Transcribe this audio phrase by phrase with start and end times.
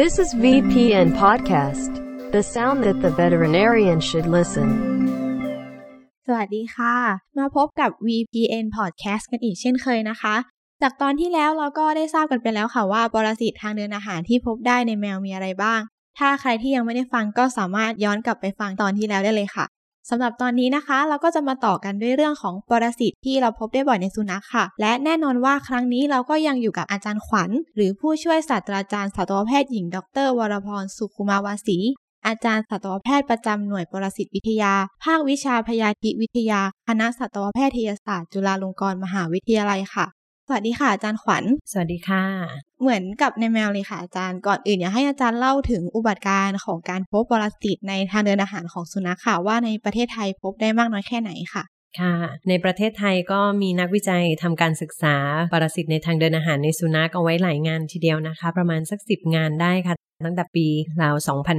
[0.00, 1.92] This is VPN Podcast,
[2.32, 4.68] the sound that the veterinarian should listen.
[6.26, 6.94] สวัสดีค่ะ
[7.38, 10.34] มาพบกับ VPN Podcast กันอีกเช่นเคยนะคะ
[10.82, 15.80] จากตอนที่แล้วเราก็ได้ทราบกันไปแล้วค่ะว่าปรสิตทางเดินอาหารที่พบได้ในแมวมีอะไรบ้าง
[16.18, 19.64] ถ้าใครที่ยังไม่ได้ฟังก็สามารถย้อนกลับไปฟังตอนที่แล้วได้เลยค่ะ
[20.10, 31.78] สำหรับตอนนี้นะคะ เราก็จะมาต่อกันด้วยเรื่องของปรสิตที่เราพบได้บ่อยในสุนัขค่ะ และแน่นอนว่าครั้งนี้เราก็ยังอยู่กับอาจารย์ขวัญ หรือผู้ช่วยศาสตราจารย์สัตวแพทย์หญิง ดร วรพรสุขุมาวาสี
[32.26, 34.72] อาจารย์สัตวแพทย์ประจำหน่วยปรสิตวิทยา
[35.04, 40.06] ภาควิชาพยาธิวิทยา คณะสัตวแพทยศาสตร์ จุฬาลงกรณ์มหาวิทยาลัยค่ะ
[40.52, 42.24] วัสดีค่ะอาจารย์ขวัญ สวัสดีค่ะ
[42.80, 51.64] เหมือนกับในแมวเลยค่ะอาจารย์ ก่อนอื่นอยากให้อาจารย์เล่าถึงอุบัติการณ์ของการพบปรสิตในทางเดินอาหารของสุนัขค่ะว่าในประเทศไทยพบได้มากน้อยแค่ไหนค่ะ
[52.00, 52.14] ค่ะ
[52.48, 55.16] ในประเทศไทยก็มีนักวิจัยทำการศึกษา
[55.52, 60.66] ปรสิตในทางเดินอาหารในสุนัขเอาไว้หลายงานทีเดียวนะคะ ประมาณสักสิบงานได้ค่ะ ตั้งแต่ปี
[61.02, 61.14] ราว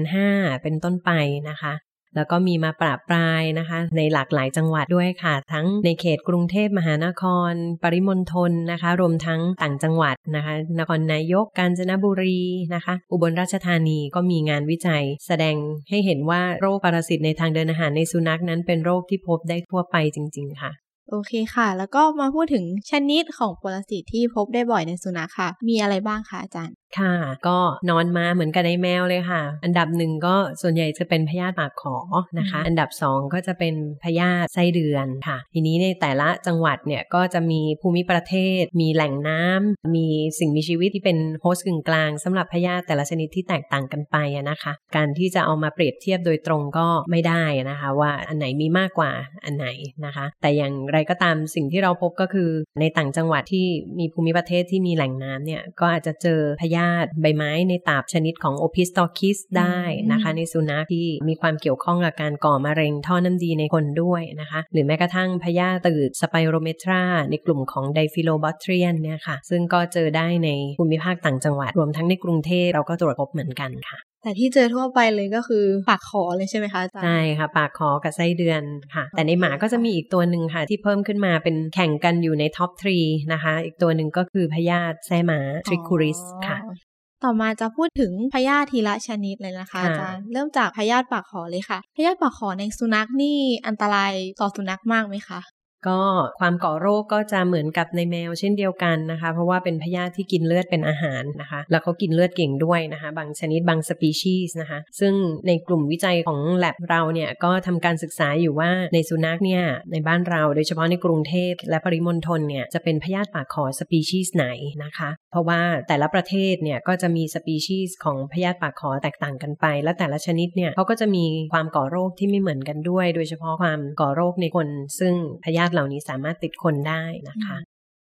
[0.09, 1.11] 2005 เป็นต้นไป
[1.49, 1.73] นะคะ
[2.15, 7.51] แล้วก็มีมาปราบปรายนะคะ ในหลากหลายจังหวัดด้วยค่ะ ทั้งในเขตกรุงเทพมหานคร
[7.83, 12.41] ปริมณฑลนะคะ รวมทั้งต่างจังหวัดนะคะ นครนายกกาญจนบุรี
[12.75, 15.55] นะคะ อุบลราชธานีก็มีงานวิจัย แสดง
[15.89, 20.82] ให้เห็นว่าโรคปรสิตในทางเดินอาหารในสุนัขนั้นเป็นโรคที่พบได้ทั่วไปจริง ๆ ค่ะ
[21.15, 27.13] โอเคค่ะ แล้วก็มาพูดถึงชนิดของปรสิตที่พบได้บ่อยในสุนัขค่ะ มีอะไรบ้างคะอาจารย์ค่ะ
[27.47, 27.57] ก็
[27.89, 31.97] นอนมาเหมือนกันในแมวเลยค่ะ อันดับหนึ่งก็ส่วนใหญ่จะเป็นพยาธิปากขอ
[32.39, 40.07] นะคะอืมอันดับสองก็จะเป็นพยาธิไส้เดือนค่ะ ทีนี้ในแต่ละจังหวัดเนี่ยก็จะมีภูมิประเทศ มีแหล่งน้ำมี
[40.39, 49.11] สิ่งมีชีวิตที่เป็นโฮสต์กึ่งกลางสำหรับพยาธิแต่ละชนิดที่แตกต่างกันไปอะนะคะ การที่จะเอามาเปรียบเทียบโดยตรงก็ไม่ได้นะคะ ว่าอันไหนมีมากกว่า
[49.45, 49.67] อันไหน
[50.05, 53.65] นะคะ แต่อย่างไรก็ตามสิ่งที่เราพบก็คือ ในต่างจังหวัดที่
[53.99, 59.79] มีภูมิประเทศที่มีแหล่งน้ำเนี่ย ก็อาจจะเจอพยาธิใบไม้ในตับชนิดของ Opisthorchis ได้
[60.11, 70.49] นะคะ ในสุนัขที่มีความเกี่ยวข้องกับการก่อมะเร็งท่อน้ำดีในคนด้วยนะคะ หรือแม้กระทั่งพยาธิตืด Spirometra ในกลุ่มของ diphyllobothrean เนี่ยค่ะซึ่งก็เจอได้ใน
[70.79, 78.61] ภูมิภาคต่างจังหวัดรวมทั้งในกรุงเทพเราก็ตรวจพบเหมือนกันค่ะ แต่ที่เจอทั่วไปเลยก็คือปากขอเลยใช่ไหมคะอาจารย์ใช่ค่ะ ปากคอกับไส้เดือน
[78.95, 82.99] ค่ะ แต่ในหมาก็จะมีอีกตัวหนึ่งค่ะ ที่เพิ่มขึ้นมาเป็นแข่งกันอยู่ในท็อปทรี
[83.33, 95.39] นะคะ อีกตัวหนึ่งก็คือพยาธิแซ่หมาทริคูริสค่ะอ๋อต่อมาจะพูดถึงพยาธิทีละชนิดเลยนะคะค่ะอาจารย์เริ่มจากพยาธิปากขอเลยค่ะพยาธิปากขอในสุนัขนี่อันตรายต่อสุนัขมากไหมคะ
[95.87, 95.99] ก็
[96.39, 105.13] ความก่อโรคก็จะเหมือนกับในแมวเช่นเดียวกันนะคะ เพราะว่าเป็นพยาธิที่กินเลือดเป็นอาหารนะคะ แล้วเขากินเลือดเก่งด้วยนะคะ บางชนิดบางสปีชีส์นะคะ ซึ่ง
[105.47, 114.47] ในกลุ่มวิจัยของ l a b เราเนี่ยก็ทำการศึกษาอยู่ว่าในสุนัขเนี่ยในบ้านเราโดยเฉพาะในกรุงเทพและปริมณฑลเนี่ยจะเป็นพยาธิปากขอสปีชีส์ไหน
[114.83, 124.67] นะคะ เพราะว่าแต่ละประเทศเนี่ยก็จะมีสปีชีส์ของพยาธิปากขอแตกต่างกันไป และแต่ละชนิดเนี่ยเขาก็จะมีความก่อโรคที่ไม่เหมือนกันด้วย โดยเฉพาะความก่อโรคในคน
[124.99, 125.13] ซึ่ง
[125.45, 127.57] พยาธิเหล่านี้สามารถติดคนได้นะคะ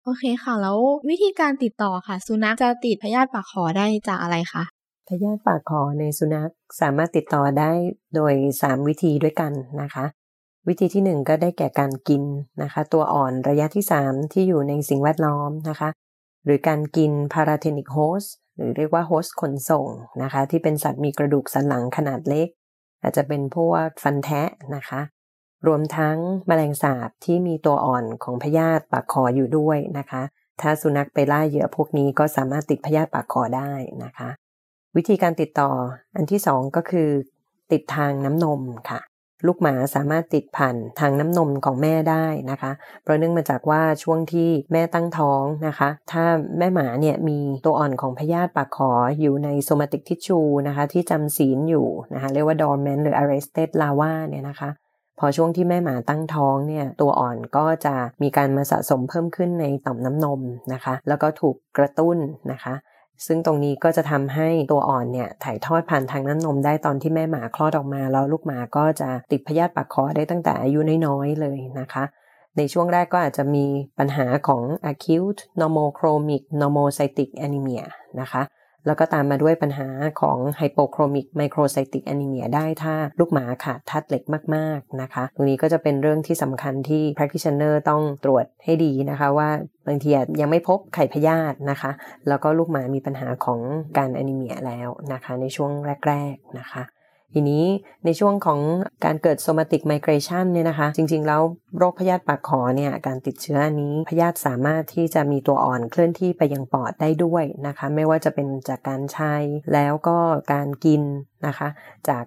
[0.03, 0.77] โอเคค่ะ แล้ว
[1.09, 4.63] วิธีการติดต่อค่ะ สุนัขจะติดพยาธิปากขอได้จากอะไรคะ
[5.07, 6.49] พยาธิปากคอในสุนัข
[6.81, 7.71] สามารถติดต่อได้
[8.15, 9.51] โดย 3 วิธีด้วยกัน
[9.81, 10.05] นะคะ
[10.67, 12.23] วิธีที่ 1 ก็ได้แก่การกิน
[12.61, 15.89] นะคะ ตัวอ่อนระยะที่ 3 ที่อยู่ในสิ่งแวดล้อมนะคะ
[16.45, 18.23] หรือการกินพาราเทนิกโฮส
[18.55, 19.87] หรือเรียกว่าโฮสขนส่ง
[20.23, 22.47] นะคะ ที่เป็นสัตว์มีกระดูกสันหลังขนาดเล็ก
[23.01, 24.43] อาจจะเป็นพวกฟันแทะ
[24.75, 25.01] นะคะ
[25.67, 30.23] รวมทั้งแมลงสาบที่มีตัวอ่อนของพยาธิปากคออยู่ด้วยนะคะ
[30.61, 33.71] ถ้าสุนัขไปล่าเหยื่อพวกนี้ก็สามารถติดพยาธิปากคอได้
[34.03, 34.29] นะคะ
[34.95, 35.71] วิธีการติดต่อ
[36.15, 37.09] อันที่สองก็คือ
[37.71, 39.01] ติดทางน้ำนมค่ะ
[39.47, 42.71] ลูกหมาสามารถติดผ่านทางน้ำนมของแม่ได้นะคะ
[43.03, 46.23] เพราะเนื่องมาจากว่าช่วงที่แม่ตั้งท้องนะคะ ถ้า
[46.57, 54.69] แม่หมาเนี่ยมีตัวอ่อนของพยาธิปากขออยู่ในโซมาติกทิชชูนะคะ ที่จำศีลอยู่นะคะ เรียกว่า dormant หรือ arrested larva เนี่ยนะคะ
[55.19, 60.41] พอช่วงที่แม่หมาตั้งท้องเนี่ยตัวอ่อนก็จะมีการมาสะสมเพิ่มขึ้นในต่อมน้ำนม
[60.73, 62.17] นะคะ แล้วก็ถูกกระตุ้น
[62.51, 62.73] นะคะ
[63.25, 72.03] ซึ่งตรงนี้ก็จะทำให้ตัวอ่อนเนี่ยถ่ายทอดผ่านทางน้ำนมได้ตอนที่แม่หมาคลอดออกมา แล้วลูกหมาก็จะติดพยาธิปากคอได้ตั้งแต่อายุน้อยๆเลยนะคะ
[72.57, 73.65] ในช่วงแรกก็อาจจะมี
[73.99, 77.85] ปัญหาของ acute normochromic normocytic anemia
[78.21, 78.41] นะคะ
[78.85, 79.87] แล้วก็ตามมาด้วยปัญหา
[80.21, 84.23] ของไฮโปโครมิกไมโครไซติกแอนิเมียได้ถ้าลูกหมาขาดธาตุเหล็ก
[84.55, 89.49] มาก ๆ นะคะ ตรงนี้ก็จะเป็นเรื่องที่สำคัญที่ practitioner ต้องตรวจให้ดีนะคะว่า
[89.87, 91.91] บางทีอาจยังไม่พบไข่พยาธินะคะ
[92.27, 93.59] แล้วก็ลูกหมามีปัญหาของ
[93.97, 95.71] การแอนิเมียแล้วนะคะ ในช่วง
[96.07, 96.83] แรก ๆ นะคะ
[97.33, 97.63] ทีนี้
[98.05, 98.59] ในช่วงของ
[99.05, 101.41] การเกิด somatic migration เนี่ยนะคะ จริง ๆ แล้ว
[101.77, 109.33] โรคพยาธิปากคอเนี่ยการติดเชื้อนี้พยาธิสามารถที่จะมีตัวอ่อนเคลื่อนที่ไปยังปอดได้ด้วยนะคะ ไม่ว่าจะเป็นจากการใช้
[109.73, 110.17] แล้วก็
[110.53, 111.01] การกิน
[111.47, 111.67] นะคะ
[112.09, 112.25] จาก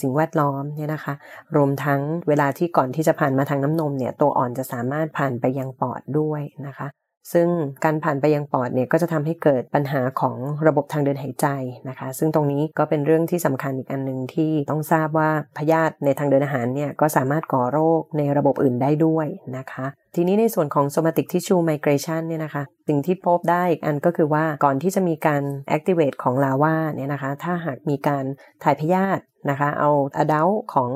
[0.00, 1.14] สิ่งแวดล้อมเนี่ยนะคะ
[1.56, 6.86] รวมทั้งเวลาที่ก่อนที่จะผ่านมาทางน้ำนมเนี่ยตัวอ่อนจะสามารถผ่านไปยังปอดด้วยนะคะ
[7.32, 7.48] ซึ่ง
[7.84, 10.36] การผ่านไปยังปอดเนี่ยก็จะทำให้เกิดปัญหาของ
[10.66, 11.46] ระบบทางเดินหายใจ
[11.88, 19.26] นะคะ ซึ่งตรงนี้ก็เป็นเรื่องที่สำคัญอีกอันหนึ่งที่ต้องทราบว่าพยาธิในทางเดินอาหารเนี่ยก็สามารถก่อโรคในระบบอื่นได้ด้วย
[19.56, 25.42] นะคะ ทีนี้ในส่วนของ somatic tissue migration เนี่ยนะคะ สิ่งที่พบได้อีกอันก็คือว่าก่อนที่จะมีการ
[25.76, 28.24] activate ของลาวาเนี่ยนะคะ ถ้าหากมีการ
[28.62, 29.90] ถ่ายพยาธินะคะ เอา
[30.22, 30.90] adult ของ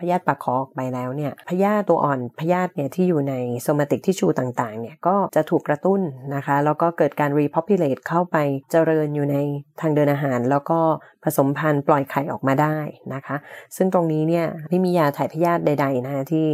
[0.00, 6.00] พยาธิปากคอออกไปแล้วเนี่ยพยาธิตัวอ่อนพยาธิเนี่ยที่อยู่ในโซมาติกที่ชูต่างๆเนี่ยก็จะถูกกระตุ้น
[6.34, 8.36] นะคะ แล้วก็เกิดการ repopulate เข้าไป
[8.70, 9.36] เจริญอยู่ใน
[9.80, 10.80] ทางเดินอาหาร แล้วก็
[11.24, 12.78] ผสมพันธุ์ปล่อยไข่ออกมาได้
[13.14, 13.36] นะคะ
[13.76, 16.46] ซึ่งตรงนี้เนี่ยไม่มียาถ่ายพยาธิใดๆนะที่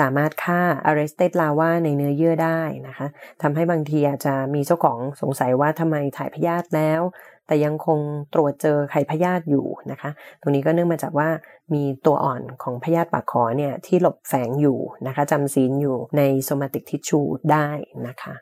[0.00, 3.06] สามารถฆ่า arrested lava ในเนื้อเยื่อได้นะคะ
[3.42, 7.00] ทำให้บางทีอาจจะมีเจ้าของสงสัยว่าทำไมถ่ายพยาธิแล้ว
[7.46, 8.00] แต่ยังคง
[8.34, 10.10] ตรวจเจอไข่พยาธิอยู่นะคะ
[10.40, 11.28] ตรงนี้ก็เนื่องมาจากว่า
[11.74, 17.20] มีตัวอ่อนของพยาธิปากคอเนี่ยที่หลบแฝงอยู่นะคะจำศีลอยู่ในโซมาติกทิชชู
[17.52, 17.68] ได้
[18.08, 18.34] นะคะ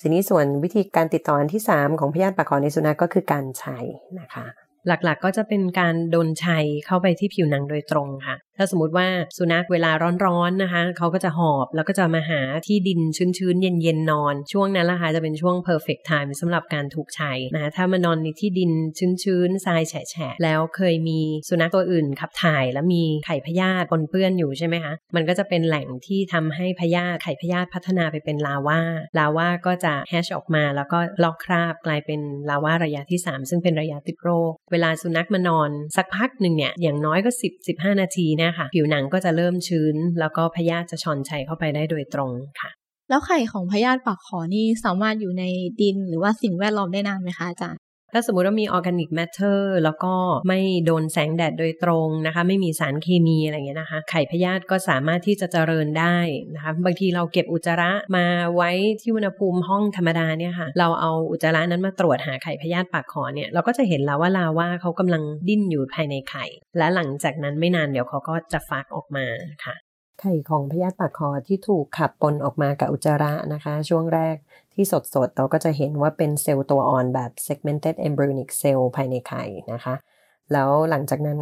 [0.00, 3.78] ทีนี้ส่วนวิธีการติดต่ออันที่ 3 ของพยาธิปากคอในสุนัขกก็คือการใช้
[4.20, 4.46] นะคะ
[4.86, 9.90] หลักๆกก็จะเป็นการโดนชัยเข้าไปที่ผิวหนังโดยตรงค่ะถ้าสมมติว่าสุนัขเวลา
[10.26, 13.00] ร้อนๆนะคะเขาก็จะหอบแล้วก็จะมาหาที่ดิน
[13.38, 18.70] ชื้นๆ เย็นๆ นอน ช่วงนั้นละคะจะเป็นช่วง perfect time สำหรับการถูกชัยนะคะถ้ามานอนในที่ดิน
[19.24, 28.80] ชื้นๆทรายแฉะแล้วเคยมีสุนัขตัวอื่นขับถ่ายแล้วมีไข่พยาธิปนเปื้อนอยู่ใช่ไหมคะมันก็จะเป็นแหล่งที่ทำให้พยาธิไข่พยาธิพัฒนาไปเป็นลาวา
[29.18, 32.20] ลาวาก็จะแฮชออกมาแล้วก็ลอกคราบกลายเป็น
[32.50, 42.30] ลาวาระยะที่ 3 ซึ่งเป็นระยะติดโรค เวลาสุนัขมานอนสักพักหนึ่งเนี่ยอย่างน้อยก็ 10 15 นาทีนะคะผิวหนังก็จะเริ่มชื้น แล้วก็พยาธิจะชอนไชเข้าไปได้โดยตรง
[42.60, 42.70] ค่ะ
[43.08, 45.44] แล้วไข่ของพยาธิปากขอนี่สามารถอยู่ใน
[45.80, 47.80] ดินหรือว่าสิ่งแวดล้อมได้นานไหมคะอาจารย์
[48.12, 50.14] ถ้าสมมติว่ามี organic matter แล้วก็
[50.48, 56.16] ไม่โดนแสงแดดโดยตรงนะคะ ไม่มีสารเคมีอะไรเงี้ยนะคะ ไข่พยาธิก็สามารถที่จะเจริญได้
[56.54, 58.70] นะคะ บางทีเราเก็บอุจจาระมาไว้
[59.00, 66.44] ที่อุณหภูมิห้องธรรมดาเนี่ยค่ะ เราเอาอุจจาระนั้นมาตรวจหาไข่พยาธิปากขอเนี่ยเราก็จะเห็นแล้วว่า larva เขากำลังดิ้นอยู่ภายในไข่
[66.78, 69.26] และหลังจากนั้นไม่นานเดี๋ยวเขาก็จะฟักออกมา
[69.66, 69.74] ค่ะ
[70.24, 74.36] ไข่ของพยาธิปากคอที่ถูกขับปนออกมากับอุจจาระนะคะ ช่วงแรก
[74.74, 74.84] ที่
[75.14, 79.94] สดๆ เราก็จะเห็นว่าเป็นเซลล์ตัวอ่อนแบบ segmented embryonic cell ภายในไข่นะคะ
[80.52, 81.40] แล้วหลังจากนั้น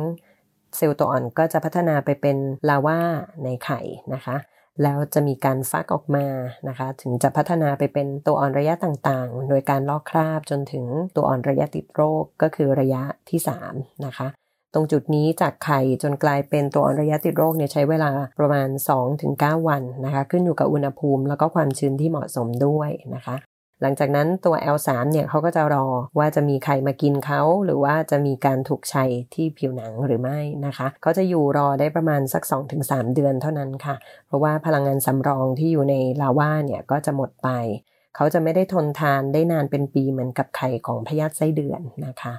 [0.77, 2.37] เซลล์ตัวอ่อนก็จะพัฒนาไปเป็น
[2.69, 3.01] ลาวา
[3.45, 3.81] ในไข่
[4.15, 4.37] นะคะ
[4.83, 6.27] แล้วจะมีการฟักออกมา
[6.69, 10.85] นะคะ ถึงจะพัฒนาไปเป็นตัวอ่อนระยะต่างๆ โดยการลอกคราบจนถึง
[11.17, 13.41] ตัวอ่อนระยะติดโรคก็คือระยะที่
[13.73, 14.29] 3 นะคะ
[14.75, 18.69] ตรงจุดนี้จากไข่จนกลายเป็นตัวอ่อนระยะติดโรคเนี่ยใช้เวลาประมาณ
[19.19, 23.37] 2-9 วันนะคะขึ้นอยู่กับอุณหภูมิ แล้วก็ความชื้นที่เหมาะสมด้วยนะคะ
[23.83, 25.87] หลังจากนั้นตัว L3 เนี่ยเขาก็จะรอ
[26.19, 32.43] ว่าจะมีไข่มากินเขา หรือว่าจะมีการถูกชัยที่ผิวหนังหรือไม่นะคะเขาจะอยู่รอได้ประมาณสัก
[32.81, 33.97] 2-3 เดือนเท่านั้นค่ะ
[34.27, 37.49] เพราะว่าพลังงานสำรองที่อยู่ในลาว่าเนี่ยก็จะหมดไป
[38.17, 42.35] เขาจะไม่ได้ทนทานได้นานเป็นปีเหมือนกับไข่ของพยาธิไส้เดือนนะคะ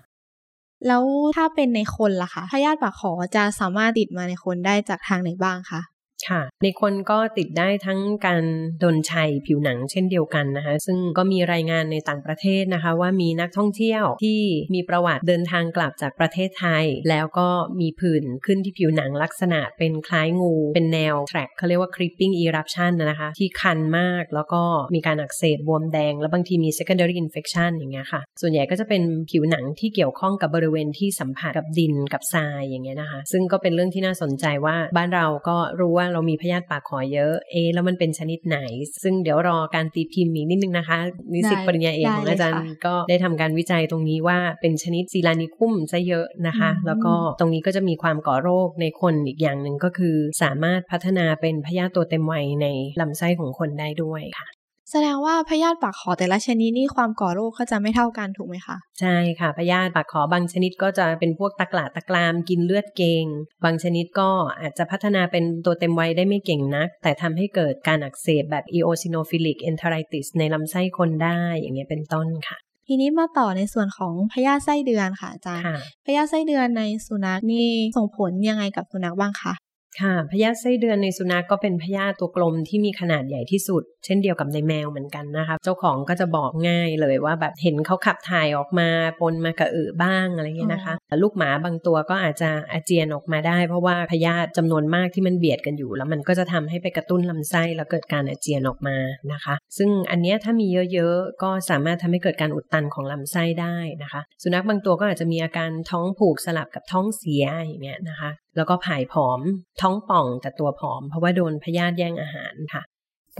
[0.88, 1.04] แล้ว
[1.38, 5.82] ถ้าเป็นในคนล่ะคะพยาธิปากขอจะสามารถติดมาในคนได้จากทางไหนบ้างคะ
[6.30, 8.44] ค่ะในคนก็ติดได้ทั้งการ
[8.80, 14.42] โดนชัยผิวหนังเช่นเดียวกันนะคะ ซึ่งก็มีรายงานในต่างประเทศนะคะ ว่ามีนักท่องเที่ยวที่
[14.76, 17.50] มีประวัติเดินทางกลับจากประเทศไทย แล้วก็
[17.80, 24.64] มีผื่นขึ้นที่ผิวหนังลักษณะเป็นคล้ายงู เป็นแนวแทร็กเขาเรียกว่า creeping eruption นะคะ ที่คันมากแล้วก็
[24.96, 38.60] มีการอักเสบบวมแดง แล้วบางทีมี secondary infection อย่างเงี้ยค่ะ ส่วนใหญ่ก็จะเป็นผิวหนังที่เกี่ยวข้องกับบริเวณที่สัมผัสกับดินกับทรายอย่างเงี้ยนะคะ ซึ่งก็เป็นเรื่องที่น่าสนใจว่าบ้านเราก็รู้ว่าเรามีพยาธิปากขอเยอะ เอแล้วมันเป็นชนิดไหน
[39.04, 40.98] ซึ่งเดี๋ยวรอการตีพิมพ์อีกนิดนึงนะคะ
[41.34, 52.68] นิสิตปริญญาเอกของอาจารย์ก็ได้ทำการวิจัยตรงนี้ว่าเป็นชนิดซีลานิคุมซะเยอะนะคะ แล้วก็ตรงนี้ก็จะมีความก่อโรคในคนอีกอย่างหนึ่งก็คือ สามารถพัฒนาเป็นพยาธิตัวเต็มวัยใน
[53.00, 63.26] ลำไส้ของคนได้ด้วยค่ะ แสดงว่าพยาธิปากขอแต่ละชนิดนี่ความก่อโรคเขาจะไม่เท่ากันถูกไหมคะ ใช่ค่ะพยาธิปากขอบางชนิดก็จะเป็นพวกตะกละตะกรามกินเลือดเกง
[63.64, 72.58] บางชนิดก็อาจจะพัฒนาเป็นตัวเต็มวัยได้ไม่เก่งนัก แต่ทำให้เกิดการอักเสบแบบ eosinophilic enteritis ในลำไส้คนได้อย่างเงี้ยเป็นต้นค่ะ
[72.88, 75.66] ทีนี้มาต่อในส่วนของพยาธิไส้เดือนค่ะอาจารย์
[76.06, 79.54] พยาธิไส้เดือนในสุนัขนี่ส่งผลยังไงกับสุนัขบ้างคะ
[80.00, 98.98] ค่ะพยาธิไส้เดือนในสุนัขกก็เป็นพยาธิตัวกลมที่มีขนาดใหญ่ที่สุด เช่นเดียวกับในแมวเหมือนกันนะคะ เจ้าของก็จะบอกง่ายเลยว่าแบบเห็นเขาขับถ่ายออกมาปนมากระอือบ้างอะไรเงี้ยนะคะลูกหมาบางตัวก็อาจจะอาเจียนออกมาได้ เพราะว่าพยาธิจำนวนมากที่มันเบียดกันอยู่ แล้วมันก็จะทำให้ไปกระตุ้นลำไส้แล้วเกิดการอาเจียนออกมา
[99.34, 109.40] นะคะ ซึ่งอันนี้ถ้ามีเยอะๆก็สามารถทำให้เกิดการอุดตันของลำไส้ได้นะคะ สุนัขบางตัวก็อาจจะมีอาการท้องผูกสลับกับท้องเสียอย่างเงี้ยนะคะ แล้วก็ผายผอม
[109.82, 112.82] ท้องป่องแต่ตัวผอม เพราะว่าโดนพยาธิแย่งอาหารค่ะ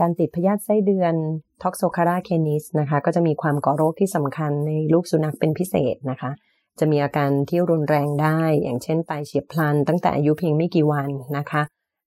[0.00, 1.14] การติดพยาธิไส้เดือน
[1.62, 6.30] ท็อกโซคาราเคนิสนะคะ ก็จะมีความก่อโรคที่สำคัญในลูกสุนัขเป็นพิเศษนะคะ
[6.78, 11.62] จะมีอาการที่รุนแรงได้ อย่างเช่นตายเฉียบพลัน ตั้งแต่อายุเพียงไม่กี่วันนะคะ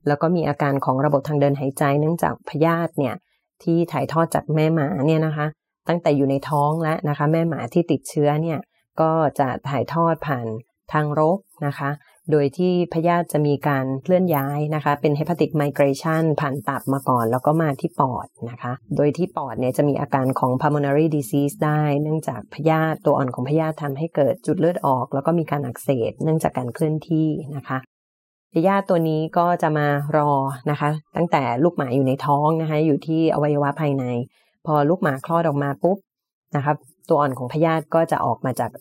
[0.08, 3.15] แล้วก็มีอาการของระบบทางเดินหายใจ เนื่องจากพยาธิเนี่ย
[3.63, 5.48] ที่ถ่ายทอดจากแม่หมาเนี่ยนะคะ
[5.88, 8.60] ตั้งแต่อยู่ในท้องแล้วนะคะ แม่หมาที่ติดเชื้อเนี่ย
[9.01, 10.48] ก็จะถ่ายทอดผ่าน
[10.94, 11.89] ทางรกนะคะ
[12.32, 27.77] โดยที่พยาธิจะมีการเคลื่อนย้ายนะคะ เป็น hepatic migration ผ่านตับมาก่อน แล้วก็มาที่ปอดนะคะ โดยที่ปอดเนี่ยจะมีอาการของ pulmonary disease ได้ เนื่องจากพยาธิตัวอ่อนของพยาธิทำให้เกิดจุดเลือดออก แล้วก็มีการอักเสบเนื่องจากการเคลื่อนที่นะคะ
[28.53, 30.32] พยาธิตัวนี้ก็จะมารอ
[30.72, 34.05] นะคะ ตั้งแต่ลูกหมาอยู่ในท้องนะคะ อยู่ที่อวัยวะภายใน
[34.65, 35.98] พอลูกหมาคลอดออกมาปุ๊บ
[36.55, 36.74] นะคะ
[37.10, 38.72] ตัวอ่อนของพยาธิก็จะออกมาจาก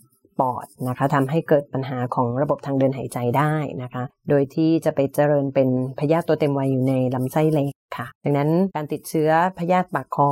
[0.41, 10.31] ปอดนะคะทำให้เกิดปัญหาของระบบทางเดินหายใจได้นะคะ โดยที่จะไปเจริญเป็นพยาธิตัวเต็มวัยอยู่ในลำไส้เล็กค่ะ ดังนั้นการติดเชื้อพยาธิปากคอ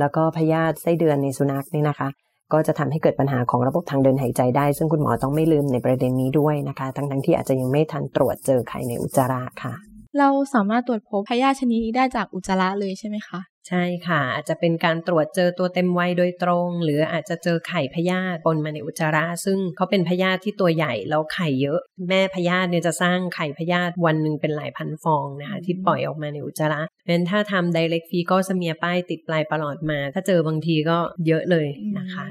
[0.00, 2.08] แล้วก็พยาธิไส้เดือนในสุนัขนี่นะคะ
[2.52, 9.74] ก็จะทำให้เกิดปัญหาของระบบทางเดินหายใจได้ ซึ่งคุณหมอต้องไม่ลืมในประเด็นนี้ด้วยนะคะ ทั้งทั้งที่อาจจะยังไม่ทันตรวจเจอไข่ในอุจจาระค่ะ
[10.18, 31.66] เราสามารถตรวจพบพยาธิชนิดนี้ได้จากอุจจาระเลยใช่ไหมคะ ใช่ค่ะ อาจจะเป็นการตรวจเจอตัวเต็มวัยโดยตรง หรืออาจจะเจอไข่พยาธิปนมาในอุจจาระ ซึ่งเขาเป็นพยาธิที่ตัวใหญ่แล้วไข่เยอะ แม่พยาธิเนี่ยจะสร้างไข่พยาธิวันหนึ่งเป็นหลายพันฟองนะคะที่ปล่อยออกมาในอุจจาระเพราะฉะนั้นถ้าทำ direct feed ก็จะมีป้ายติดปลายประหลอดมา ถ้าเจอบางทีก็เยอะเลย
[31.98, 32.24] นะคะ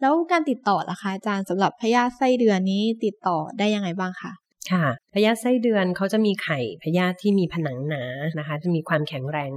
[0.00, 4.32] แล้วการติดต่อล่ะคะอาจารย์สำหรับพยาธิไส้เดือนนี้ติดต่อได้ยังไงบ้างคะ
[4.72, 4.86] ค่ะ
[5.18, 8.04] พยาธิไส้เดือนเขาจะมีไข่พยาธิที่มีผนังหนา
[8.38, 9.50] นะคะ จะมีความแข็งแรง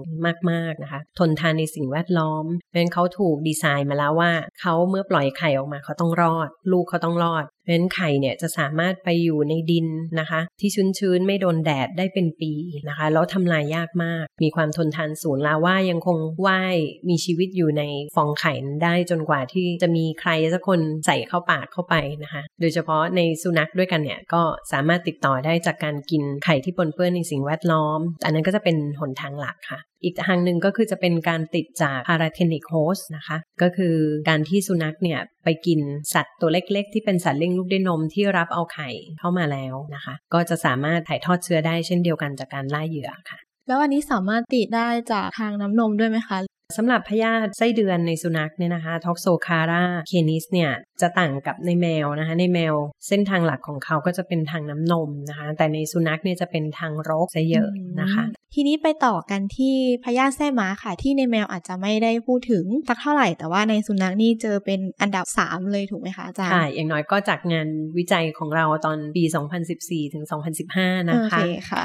[0.51, 9.87] มากๆนะคะ ทนทานในสิ่งแวดล้อมเพราะฉะนั้นเขาถูกดีไซน์มาแล้วว่าเขาเมื่อปล่อยไข่ออกมาเขาต้องรอด ลูกเขาต้องรอดเพราะฉะนั้นไข่เนี่ยจะสามารถไปอยู่ในดิน
[10.19, 12.53] นะคะ ที่ชื้นๆไม่โดนแดดได้เป็นปี
[12.89, 16.77] นะคะ แล้วทำลายยากมาก มีความทนทานสูงลาว่ายังคงว่าย
[17.09, 17.83] มีชีวิตอยู่ใน
[18.15, 18.53] ฟองไข่
[18.83, 24.41] ได้จนกว่าที่จะมีใครสักคนใส่เข้าปากเข้าไปนะคะ โดยเฉพาะในสุนัขด้วยกันเนี่ยก็
[24.71, 33.95] สามารถติดต่อได้จากการกินไข่ที่ปนเปื้อนในสิ่งแวดล้อม อันนั้นก็จะเป็นหนทางหลักค่ะ อีกทางหนึ่งก็คือจะเป็นการติดจากพาราเทนิกโฮสนะคะ ก็คือ
[34.29, 35.79] การที่สุนัขเนี่ยไปกิน
[36.13, 38.89] สัตว์ตัวเล็กๆ ที่เป็นสัตว์เลี้ยงลูกด้วยนมที่รับเอาไข่
[39.19, 46.37] เข้ามาแล้วนะคะ ก็จะสามารถถ่ายทอดเชื้อได้เช่นเดียวกันจากการล่าเหยื่อค่ะ แล้วอันนี้สามารถติดได้จากทางน้ำนมด้วยไหมคะ
[46.77, 52.75] สำหรับพยาธิไส้เดือนในสุนัขเนี่ยนะคะท็อกโซคาราเคนิสเนี่ย จะต่างกับในแมวนะคะ ในแมว
[53.07, 57.69] เส้นทางหลักของเขาก็จะเป็นทางน้ำนมนะคะ แต่ในสุนัขเนี่ยจะเป็นทางรกซะเยอะ
[58.01, 67.67] นะคะ ทีนี้ไปต่อกันที่พยาธิแท้ม้าค่ะ ที่ในแมวอาจจะไม่ได้พูดถึงสักเท่าไหร่ แต่ว่าในสุนัขนี่เจอเป็นอันดับ 3 เลยถูกไหมคะอาจารย์ค่ะอย่างน้อยก็จากงาน
[67.97, 69.23] วิจัยของเราตอนปี
[69.69, 70.25] 2014 ถึง
[70.67, 71.39] 2015 นะคะโอเค
[71.69, 71.81] ค่ะ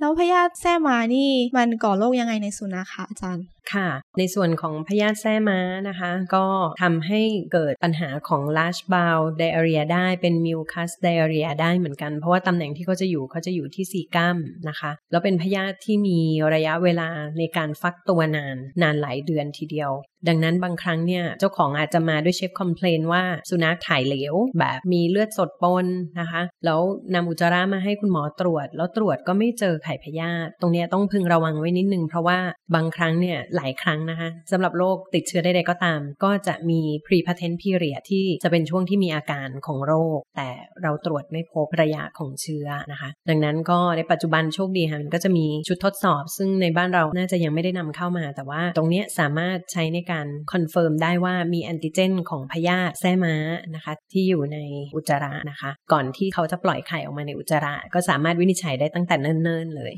[0.00, 6.44] แล้วพยาธิแท้ม้านี่มันก่อโรคยังไงในสุนัขคะอาจารย์ค่ะ ในส่วนของพยาธิแท้ม้านะคะ ก็
[6.82, 7.20] ทำให้
[7.52, 14.36] เกิดปัญหาของ large bowel diarrhea ได้เป็น mucus diarrhea ได้เหมือนกัน เพราะว่าตำแหน่งที่เขาจะอยู่เขาจะอยู่ที่ซีกัม
[14.68, 16.18] นะคะ แล้วเป็นพยาธิที่มี
[16.54, 19.90] ระยะเวลาในการฟักตัวนานนานหลายเดือนทีเดียว
[20.28, 25.86] ดังนั้นบางครั้งเนี่ยเจ้าของอาจจะมาด้วยเชฟคอมเพลนว่าสุนัขถ่ายเหลวแบบมีเลือดสดปน
[26.20, 26.80] นะคะ แล้ว
[27.14, 32.38] นำอุจจาระมาให้คุณหมอตรวจ แล้วตรวจก็ไม่เจอไข่พยาธิตรงนี้ต้องพึงระวังไว้นิดนึง เพราะว่า
[32.74, 40.48] บางครั้งเนี่ยหลายครั้งนะคะสำหรับโรคติดเชื้อใดๆก็ตาม ก็จะมี pre patent period ที่จะเป็นช่วงที่มีอาการของโรค แต่
[40.82, 53.34] เราตรวจไม่พบระยะของเชื้อนะคะ ดังนั้นก็ในปัจจุบันโชคดีค่ะมันก็จะมีชุดทดสอบ ซึ่งในบ้านเราน่าจะยังไม่ได้นำเข้ามา แต่ว่าตรงนี้สามารถใช้ในการ confirm ได้ว่ามีแอนติเจนของพยาธิแส้ม้า
[53.74, 54.58] นะคะที่อยู่ใน
[54.94, 59.94] อุจจาระนะคะ ก่อนที่เขาจะปล่อยไข่ออกมาในอุจจาระ ก็สามารถวินิจฉัยได้ตั้งแต่เนิ่นๆเลย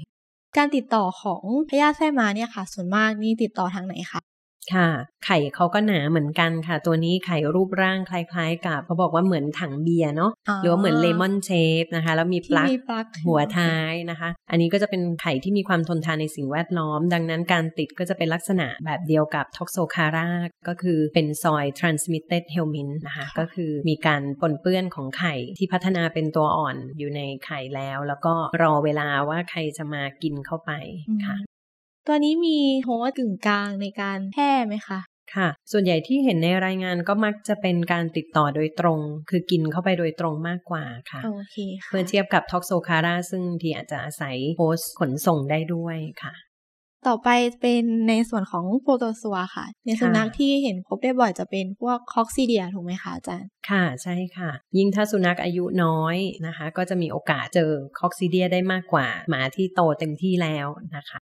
[0.57, 4.21] การติดต่อของพยาธิแท้ม้าเนี่ยค่ะ ส่วนมากนี่ติดต่อทางไหนคะ
[4.75, 4.89] ค่ะ
[5.27, 11.51] ไข่เขาก็หนาเหมือนกันค่ะ ตัวนี้ไข่รูปร่างคล้ายๆ กับเขาบอกว่าเหมือนถังเบียร์เนาะหรือว่าเหมือนเลมอนเช
[11.83, 20.31] ฟนะคะ แล้วมีปที่ลั๊กมีปลั๊กหัวท้ายนะคะ อันนี้ก็จะเป็นไข่ที่มีความทนทานในสิ่งแวดล้อม ดังนั้นการติดก็จะเป็นลักษณะแบบเดียวกับท็อกโซคารา
[20.69, 30.71] ก็คือเป็นซอย transmitted helminth นะคะ ก็คือมีการปนเปื้อนของไข่ที่พัฒนาเป็นตัวอ่อนอยู่ในไข่แล้ว แล้วก็รอเวลาว่าใครจะมากินเข้าไป
[31.27, 31.37] ค่ะ
[32.07, 35.01] ตัวนี้มี host กึ่งกลางในการแพร่ไหมคะ
[35.35, 46.35] ค่ะ ส่วนใหญ่ที่เห็นในรายงานก็มักจะเป็นการติดต่อโดยตรง คือกินเข้าไปโดยตรงมากกว่าค่ะโอเคค่ะเมื่อเทียบกับ Toxocara ซึ่งที่อาจจะอาศัย host ขนส่งได้ด้วยค่ะ
[47.09, 47.29] ต่อไป
[47.61, 56.17] เป็นในส่วนของโปรโตซัวค่ะ ในสุนัขที่เห็นพบได้บ่อยจะเป็นพวก coccidia ถูกไหมคะอาจารย์ ค่ะใช่ค่ะ ยิ่งถ้าสุนัขอายุน้อย
[56.47, 60.67] นะคะ ก็จะมีโอกาสเจอ coccidia ได้มากกว่าหมาที่โตเต็มที่แล้ว
[60.97, 61.19] นะคะ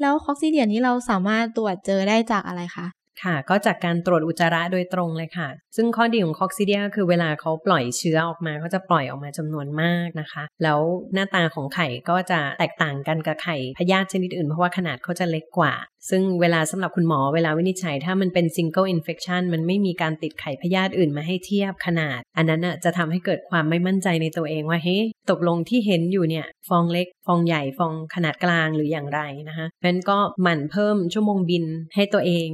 [0.00, 2.86] แล้ว coccidia นี้เราสามารถตรวจเจอได้จากอะไรคะ
[3.24, 10.80] ค่ะ ก็จากการตรวจอุจจาระโดยตรงเลยค่ะ ซึ่งข้อดีของ coccidia ก็คือเวลาเขาปล่อยเชื้อออกมาเขาจะปล่อยออกมาจำนวนมากนะคะ แล้ว
[11.14, 15.74] หน้าตาของไข่ก็จะแตกต่างกันกับไข่พยาธิชนิดอื่นเพราะว่าขนาดเขาจะเล็กกว่า
[16.10, 24.98] ซึ่งเวลาสำหรับคุณหมอเวลาวินิจฉัย ถ้ามันเป็น single infection มันไม่มีการติดไข่พยาธิอื่นมาให้เทียบขนาด อันนั้นน่ะจะทำให้เกิดความไม่มั่นใจในตัวเองว่าเฮ้
[25.30, 32.48] ตกลงที่เห็นอยู่เนี่ยฟองเล็ก ฟองใหญ่ฟองขนาดกลางหรืออย่างไรนะคะเพราะฉะนั้นก็หมั่นเพิ่มชั่วโมงบินให้ตัวเอง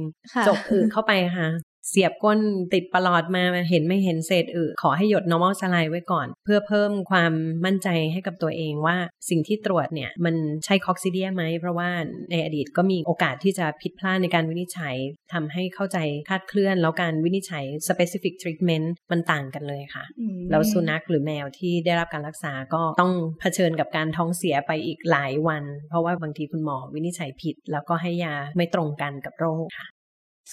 [0.47, 1.49] จกอึเข้าไปค่ะ
[1.89, 2.39] เสียบก้น
[2.73, 7.33] ติดประหลอดมาเห็นไม่เห็นเศษอึขอให้หยด normal saline ไว้ก่อน เพื่อเพิ่มความ
[7.65, 8.97] มั่นใจให้กับตัวเองว่า
[9.29, 11.89] สิ่งที่ตรวจเนี่ย มันใช่คอกซิเดียไหม เพราะว่า
[12.31, 14.95] ในอดีตก็มีโอกาสที่จะผิดพลาดในการวินิจฉัย
[15.33, 15.97] ทำให้เข้าใจ
[16.29, 29.87] คลาดเคลื่อน แล้วการวินิจฉัย specific treatment มันต่างกันเลยค่ะอืมแล้วสุนัขหรือแมวที่ได้รับการรักษาก็ต้องเผชิญกับการท้องเสียไปอีกหลายวัน เพราะว่าบางทีคุณหมอวินิจฉัยผิด แล้วก็ให้ยาไม่ตรงกันกับโรคค่ะ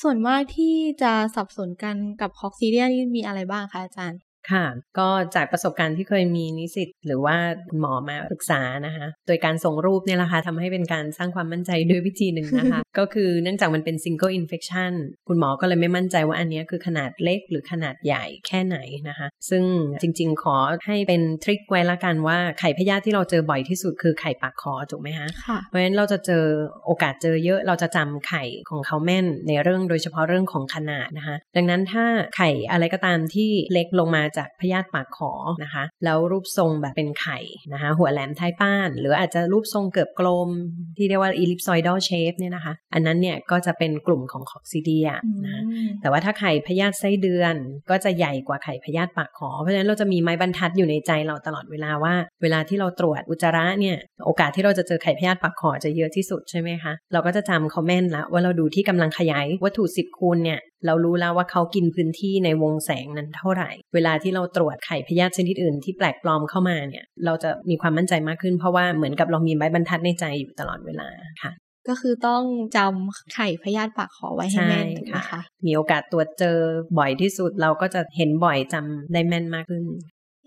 [0.01, 4.21] ส่วนมากที่จะสับสนกันกับคอกซีเรียนี่มีอะไรบ้างคะอาจารย์
[4.51, 4.67] ค่ะ
[4.99, 7.37] ก็จากประสบการณ์ที่เคยมีนิสิตหรือว่า
[7.69, 14.93] คุณหมอมาปรึกษานะคะ โดยการส่งรูปเนี่ยแหละค่ะทำให้เป็นการสร้างความมั่นใจด้วยวิธีหนึ่งนะคะ ก็คือเนื่องจากมันเป็น single infection
[15.29, 18.79] คุณหมอก็เลยไม่มั่นใจว่าอันเนี้ยคือขนาดเล็กหรือขนาดใหญ่แค่ไหน
[19.09, 19.63] นะคะ ซึ่ง
[20.01, 20.57] จริงๆ ขอ
[20.87, 26.45] ให้เป็นทริคไว้ละกันว่าไข่พยาธิที่เราเจอบ่อยที่สุดคือไข่ปากคอถูกไหมคะค่ะเพราะฉะนั้นเราจะเจอ
[26.85, 32.05] โอกาสเจอเยอะเราจะจำไข่ของเขาแม่นในเรื่องโดยเฉพาะเรื่องของขนาดนะคะ ดังนั้นถ้า
[32.37, 35.33] ไข่อะไรก็ตามที่เล็กลงมาจากพยาธิปากขอ
[35.63, 37.39] นะคะ แล้วรูปทรงแบบเป็นไข่
[37.73, 40.51] นะคะ หัวแหลมท้ายป้าน หรืออาจจะรูปทรงเกือบกลม
[40.97, 45.07] ที่เรียกว่า ellipsoidal shape เนี่ยนะคะ อันนั้นเนี่ยก็จะเป็นกลุ่มของคอกซิเดีย
[45.47, 45.63] นะ
[46.01, 47.55] แต่ว่าถ้าไข่พยาธิไส้เดือน
[47.91, 71.09] ก็จะใหญ่กว่าไข่พยาธิปากขอ เพราะฉะนั้นเราจะมีไม้บรรทัดอยู่ในใจเราตลอดเวลาว่า เวลาที่เราตรวจอุจจาระเนี่ย โอกาสที่เราจะเจอไข่พยาธิปากขอจะเยอะที่สุดใช่ไหมคะ เราก็จะจำเขาแม่นละว่าเราดูที่กำลังขยายวัตถุสิบคูณเนี่ยเรารู้แล้วว่าเขากินพื้นที่ในวงแสงนั้นเท่าไหร่ เวลาที่เราตรวจไข่พยาธิชนิดอื่นที่แปลกปลอมเข้ามาเนี่ย เราจะมีความมั่นใจมากขึ้น เพราะว่าเหมือนกับเรามีไม้บรรทัดในใจอยู่ตลอดเวลา
[71.43, 71.53] ค่ะ
[71.89, 72.43] ก็คือต้อง
[72.77, 76.57] จำไข่พยาธิปากขอไว้ให้แม่นถูกไหมคะ มีโอกาสตรวจเจอ
[76.99, 79.85] บ่อยที่สุดเราก็จะเห็นบ่อยจำได้แม่นมากขึ้น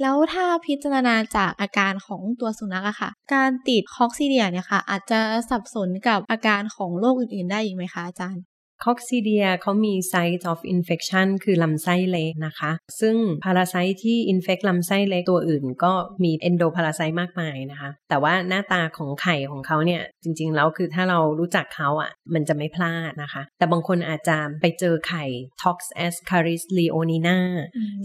[0.02, 8.44] แล้วถ้าพิจารณาจากอาการของตัวสุนัขอะค่ะ การติดคอกซิเดียเนี่ยค่ะ อาจจะสับสนกับอาการของโรคอื่นๆได้อีกไหมคะอาจารย์
[8.86, 15.93] คอกซิเดียเขามี site of infection คือลำไส้เล็กนะคะ ซึ่งพาราไซต์ที่ infect ลำไส้เล็กตัวอื่นก็
[16.24, 25.26] มี endoparasit มากมายนะคะ แต่ว่าหน้าตาของไข่ของเขาเนี่ย จริงๆ แล้วคือถ้าเรารู้จักเขาอะ มันจะไม่พลาดนะคะ แต่บางคนอาจจะไปเจอไข่
[25.63, 27.38] tox ascaris leonina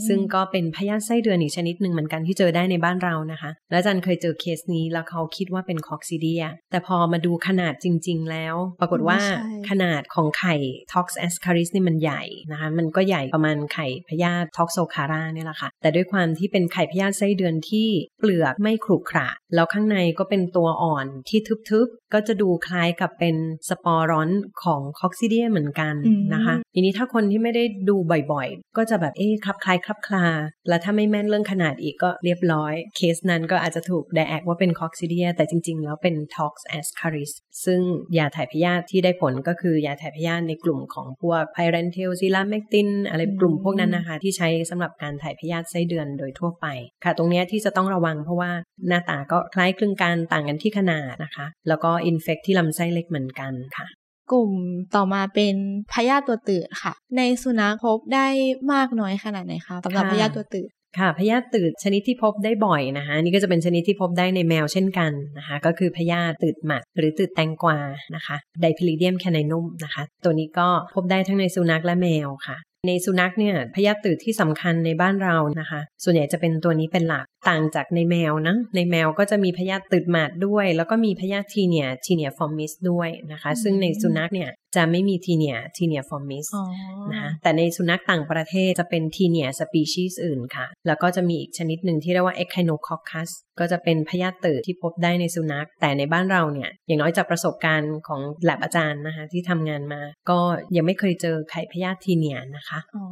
[0.07, 10.55] ซึ่งก็เป็นพยาธิไส้เดือนอีกชนิดหนึ่งเหมือนกันที่เจอได้ในบ้านเรานะคะ และอาจันเคยเจอเคสนี้แล้วเขาคิดว่าเป็นคอกซิเดียแต่พอมาดูขนาดจริง ๆ แล้ว ปรากฏว่าไม่ใช่ขนาดของไข่
[10.93, 23.37] tox ascaris นี่มันใหญ่นะคะ มันก็ใหญ่ประมาณไข่พยาธิ toxocara เนี่ยแหละค่ะ แต่ด้วยความที่เป็นไข่พยาธิไส้เดือนที่เปลือกไม่ขรุขระ แล้วข้างในก็เป็นตัวอ่อนที่ทึบๆ ก็จะดูคล้ายกับเป็น
[23.69, 24.31] sporont
[24.63, 25.95] ของ coccidia เหมือนกัน
[26.35, 27.97] นะคะทีนี้ถ้าคนที่ไม่ได้ดู
[28.33, 30.27] บ่อยๆ ก็จะแบบเอ๊ะคลับคล้ายคลับคลา
[30.69, 37.33] แล้วถ้าไม่แม่นเรื่องขนาดอีกก็เรียบร้อย เคสนั้นก็อาจจะถูก diag ว่าเป็น coccidia แต่จริงๆ แล้วเป็น Toxascaris
[37.65, 37.81] ซึ่ง
[38.19, 46.67] ยาถ่ายพยาธิที่ได้ผลก็คือยาถ่ายพยาธิในกลุ่มของพวก pyrantel s i l a m e c t i n อะไรกลุ่มพวกนั้นนะคะ ที่ใช้สำหรับการถ่ายพยาธิไส้เดือนโดยทั่วไป
[47.05, 48.51] ค่ะ ตรงเนี้ยที่จะต้องระวังเพราะว่า
[48.89, 53.89] หน้าตาก็คล้ายคลึงกันต่างกันที่ขนาดนะคะ แล้วก็ infect ที่ลำไส้เล็กเหมือนกันค่ะ
[54.33, 54.53] กลุ่ม
[54.95, 55.55] ต่อมาเป็น
[55.93, 58.27] พยาธิตัวตืดค่ะ ในสุนัขพบได้
[58.73, 60.69] มากน้อยขนาดไหนคะสำหรับค่ะพยาธิตัวตืด
[60.99, 67.79] ค่ะพยาธิตืดชนิดที่พบได้บ่อยนะคะอันนี่ก็จะเป็นชนิดที่พบได้ในแมวเช่นกันนะคะ ก็คือพยาธิตืดหมัดหรือตืดแตงกวา
[68.15, 86.65] นะคะ Dipylidium caninum นะคะ ตัวนี้ก็พบได้ทั้งในสุนัขและแมวค่ะ ในสุนัขเนี่ยพยาธิตืดที่สำคัญในบ้านเรานะคะ ส่วนใหญ่จะเป็นตัวนี้เป็นหลักต่างจากในแมวนะในแมวก็จะมีพยาธิตืดหมัดด้วย แล้วก็มีพยาธิ Taenia taeniaeformis ด้วยนะคะ ซึ่งในสุนัขเนี่ยจะไม่มี Taenia taeniaeformis อ๋อ
[87.13, 100.39] นะคะแต่ในสุนัขต่างประเทศจะเป็น Taenia species อื่นค่ะ แล้วก็จะมีอีกชนิดหนึ่งที่เรียกว่า Echinococcus ก็จะเป็นพยาธิตืดที่พบได้ในสุนัข แต่ในบ้านเราเนี่ย อย่างน้อยจากประสบการณ์ของแลบอาจารย์นะคะ ที่ทำงานมา ก็
[100.77, 103.05] ยังไม่เคยเจอไข่พยาธิ Taenia นะคะอ๋อ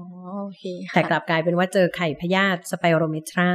[0.43, 3.51] โอเคค่ะแต่กลับกลายเป็นว่าเจอไข่พยาธิ Spirometra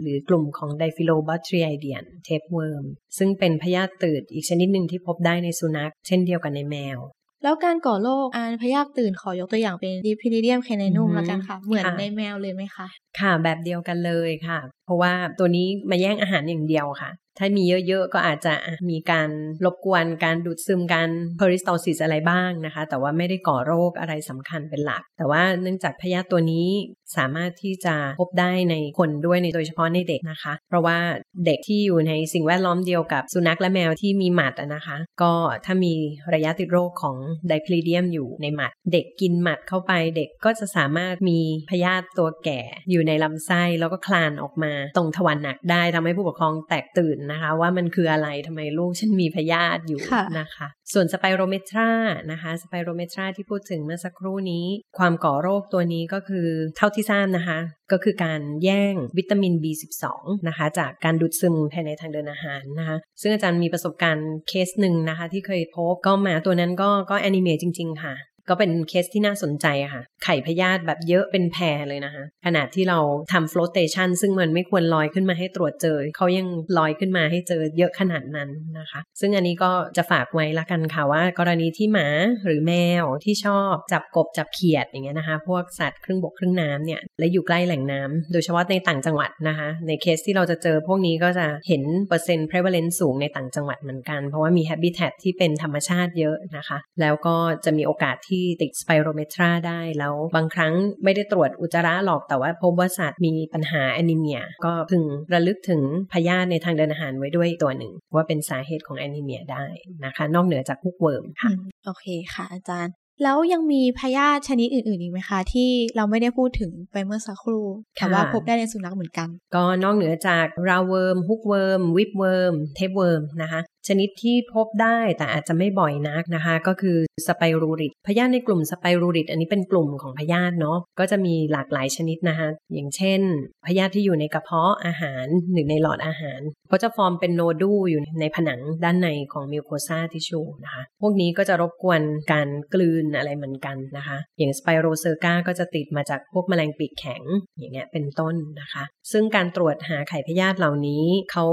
[0.00, 2.84] หรือกลุ่มของ diphyllobothriidean tapeworm
[3.18, 6.98] ซึ่งเป็นพยาธิตืดอีกชนิดหนึ่งที่พบได้ในสุนัข เช่นเดียวกันในแมว
[7.42, 12.86] แล้วการก่อโรคอันพยาธิตืดขอยกตัวอย่างเป็น Dipylidium caninum อือฮึแล้วกันค่ะ เหมือนค่ะในแมวเลยไหมคะ
[13.20, 18.54] ค่ะแบบเดียวกันเลยค่ะ เพราะว่าตัวนี้มาแย่งอาหารอย่างเดียวค่ะ ถ้ามีเยอะๆ ก็อาจจะ
[18.90, 19.28] มีการ
[19.64, 26.68] รบกวนการดูดซึมการ peristalsis อะไรบ้างนะคะ แต่ว่าไม่ได้ก่อโรคอะไรสำคัญเป็นหลัก แต่ว่าเนื่องจากพยาธิตัวนี้
[27.16, 30.98] สามารถที่จะพบได้ในคนด้วยในโดยเฉพาะในเด็กนะคะ เพราะว่า
[31.46, 35.32] เด็กที่อยู่ในสิ่งแวดล้อมเดียวกับสุนัขและแมวที่มีหมัดอะนะคะ ก็
[35.64, 35.94] ถ้ามี
[36.34, 37.16] ระยะติดโรคของ
[37.48, 51.90] ไดพลีเดียมอยู่ในหมัด เด็กกินหมัดเข้าไปเด็กก็จะสามารถมีพยาธิตัวแก่อยู่ในลำไส้แล้วก็คลานออกมาตรงทวารหนักได้ทำให้ผู้ปกครองแตกตื่นนะคะ ว่ามันคืออะไรทำไมลูกฉันมีพยาธิอยู่ค่ะนะคะ ส่วนสไปโรเมตรา
[52.30, 54.66] นะคะสไปโรเมตราที่พูดถึงเมื่อสักครู่นี้
[54.98, 57.58] ความก่อโรคตัวนี้ก็คือเท่าที่ทราบนะคะ
[57.92, 60.04] ก็คือการแย่งวิตามิน B12
[60.48, 68.14] นะคะ จากการดูดซึมภายในทางเดินอาหารนะคะ ซึ่งอาจารย์มีประสบการณ์เคสหนึ่งนะคะ ที่เคยพบก็หมาตัวนั้นก็ก็ anemia จริง ๆ ค่ะ
[68.48, 72.98] ก็เป็นเคสที่น่าสนใจค่ะ ไข่พยาธิแบบเยอะเป็นแพเลยนะคะ ขนาดที่เรา
[73.32, 76.46] ทำ flotation ซึ่งมันไม่ควรลอยขึ้นมาให้ตรวจเจอ เขายัง
[76.78, 82.08] ลอยขึ้นมาให้เจอเยอะขนาดนั้นนะคะ ซึ่งอันนี้ก็จะฝากไว้ละกันค่ะว่า กรณีที่หมา
[82.44, 100.72] หรือแมวที่ชอบจับกบจับเขียดอย่างเงี้ยนะคะ พวกสัตว์ครึ่งบกครึ่งน้ำเนี่ยและอยู่ใกล้แหล่งน้ำโดยเฉพาะในต่างจังหวัดนะคะ ในเคสที่เราจะเจอพวกนี้ก็จะเห็นเปอร์เซ็นต์ prevalence สูงในต่างจังหวัดเหมือนกัน เพราะว่ามี habitat ที่เป็นธรรมชาติเยอะนะคะ แล้วก็จะมีโอกาสที่ติด spirometra ได้แล้วบางครั้ง
[101.04, 109.64] ไม่ได้ตรวจอุจจาระหรอกแต่ว่าพบว่าสัตว์มีปัญหาแอนิเมีย ก็พึงระลึกถึงพยาธิในทางเดินอาหารไว้ด้วยตัวหนึ่ง ว่าเป็นสาเหตุของแอนิเมียได้
[110.04, 117.66] นะคะ นอกเหนือจากพวก wormค่ะอืมโอเคค่ะอาจารย์แล้วยังมีพยาธิชนิดอื่นๆอีกไหมคะ ที่เราไม่ได้พูดถึงไปเมื่อสักครู่
[117.96, 133.20] แต่ค่ะว่าพบได้ในสุนัขเหมือนกัน ก็นอกเหนือจาก roundworm hookworm whipworm tapeworm นะคะ ชนิดที่พบได้แต่อาจจะไม่บ่อยนักนะคะ ก็คือ spirurid พยาธิในกลุ่ม spirurid อันนี้เป็นกลุ่มของพยาธิเนาะก็จะมีหลากหลายชนิดนะคะ อย่างเช่น
[133.66, 136.40] พยาธิที่อยู่ในกระเพาะอาหารหรือในหลอดอาหาร
[136.72, 142.00] ก็จะฟอร์มเป็น nodule อยู่ในผนังด้านในของ mucosa tissue นะคะ พวกนี้ก็จะรบกวน
[142.32, 147.22] การกลืนอะไรเหมือนกันนะคะ อย่าง Spirocerca ก็จะติดมาจากพวกแมลงปีกแข็ง
[147.58, 151.46] อย่างเงี้ยเป็นต้นนะคะ ซึ่งการตรวจหาไข่พยาธิเหล่านี้เขา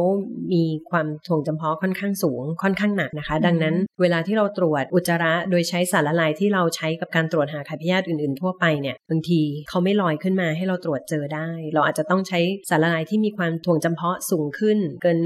[0.54, 15.18] มีความถ่วงจำเพาะค่อนข้างสูงค่อนข้างหนักนะคะ ดังนั้นเวลาที่เราตรวจอุจจาระโดยใช้สารละลายที่เราใช้กับการตรวจหาไข่พยาธิอื่นๆ ทั่วไปเนี่ยบางทีเขาไม่ลอยขึ้นมาให้เราตรวจเจอได้ เราอาจจะต้องใช้สารละลายที่มีความถ่วงจำเพาะสูงขึ้นเกิน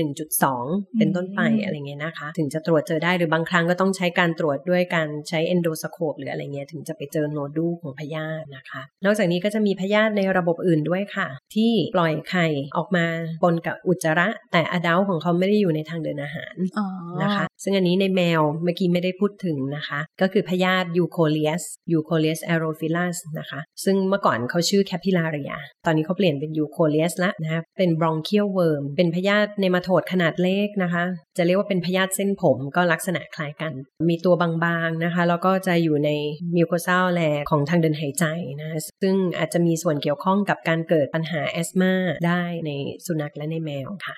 [0.46, 13.06] 1.2 เป็นต้นไปอืมอะไรเงี้ยนะคะ ถึงจะตรวจเจอได้หรือบางครั้งก็ต้องใช้การตรวจด้วยการใช้เอนโดสโคปหรืออะไรเงี้ยถึงจะไปเจอโนดูของพยาธินะคะ นอกจากนี้ก็จะมีพยาธิในระบบอื่นด้วยค่ะ ที่ปล่อยไข่ออกมา
[13.44, 16.83] ปนกับอุจจาระ แต่อดัลของเขาไม่ได้อยู่ในทางเดินอาหารอ๋อ
[17.24, 21.64] นะคะ ซึ่งอันนี้ในแมวเมื่อกี้ไม่ได้พูดถึงนะคะ ก็คือพยาธิยูโคเลียส
[21.94, 25.52] Eucoleus aerophilus นะคะ ซึ่งเมื่อก่อนเขาชื่อ Capillaria
[25.86, 31.04] ตอนนี้เขาเปลี่ยนเป็น Eucoleus ละนะคะเป็น bronchial worm เป็นพยาธิ nematode ขนาดเล็กนะคะ
[31.38, 33.74] จะเรียกว่าเป็นพยาธิเส้นผมก็ลักษณะคล้ายกัน
[34.10, 36.10] มีตัวบางๆนะคะแล้วก็จะอยู่ใน
[36.56, 38.26] mucosal layer ของทางเดินหายใจ
[38.62, 38.70] นะ
[39.02, 41.94] ซึ่งอาจจะมีส่วนเกี่ยวข้องกับการเกิดปัญหา asthma
[42.28, 42.72] ได้ใน
[43.06, 44.16] สุนัขและในแมวค่ะ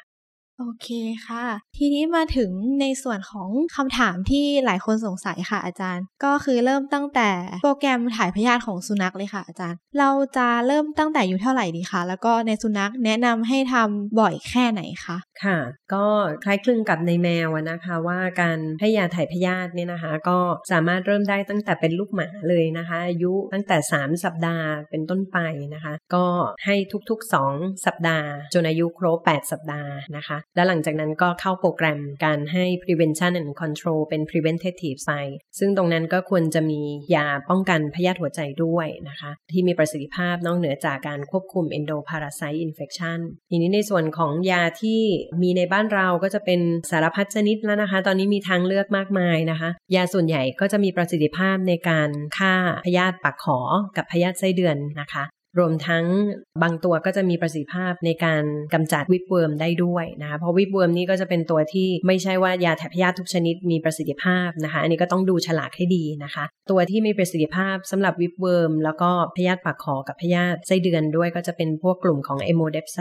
[0.60, 0.88] โอเค
[1.28, 1.46] ค่ะ
[1.78, 7.30] ทีนี้มาถึงในส่วนของคำถามที่หลายคนสงสัยค่ะอาจารย์ ก็คือเริ่มตั้งแต่
[7.64, 15.58] โปรแกรมถ่ายพยาธิของสุนัขเลยค่ะอาจารย์ เราจะเริ่มตั้งแต่อยู่เท่าไหร่ดีคะแล้วก็ในสุนัขแนะนำให้ทำบ่อยแค่ไหนคะค่ะ
[15.94, 16.06] ก็
[16.44, 20.40] คล้ายคลึงกับในแมวนะคะว่าการให้ยาถ่ายพยาธิเนี่ยนะคะ ก็
[20.72, 25.38] สามารถเริ่มได้ตั้งแต่เป็นลูกหมาเลยนะคะอายุตั้งแต่ 3 สัปดาห์เป็นต้นไป
[25.74, 26.26] นะคะ ก็
[26.66, 26.76] ให้
[27.10, 35.12] ทุกๆ 2 สัปดาห์จนอายุครบ 8 สัปดาห์นะคะแล้วหลังจากนั้นก็เข้าโปรแกรมการให้ prevention and control เป็น preventative ไป
[35.60, 36.82] ซึ่งตรงนั้นก็ควรจะมี
[37.16, 45.02] ยาป้องกันพยาธิหัวใจด้วยนะคะ ที่มีประสิทธิภาพนอกเหนือจากการควบคุม endoparasite infection ทีนี้ในส่วนของยาที่
[45.42, 46.60] มีในบ้านเราก็จะเป็น
[46.92, 52.56] สารพัดชนิดแล้วนะคะ ตอนนี้มีทางเลือกมากมายนะคะ ยาส่วนใหญ่ก็จะมีประสิทธิภาพในการฆ่า
[52.86, 53.60] พยาธิปากขอ
[53.98, 55.26] กับพยาธิไส้เดือนนะคะ
[55.60, 56.06] รวมทั้ง
[56.64, 73.00] บางตัวก็จะมีประสิทธิภาพในการกำจัด whipworm ได้ด้วยนะคะเพราะ whipworm นี่ก็จะเป็นตัวที่ไม่ใช่ว่ายาถ่ายพยาธิทุกชนิดมีประสิทธิภาพนะคะ อันนี้ก็ต้องดูฉลากให้ดีนะคะ ตัวที่มีประสิทธิภาพสำหรับ whipworm แล้วก็พยาธิปากขอกับพยาธิไส้เดือนด้วยก็จะเป็นพวกกลุ่มของ emodepside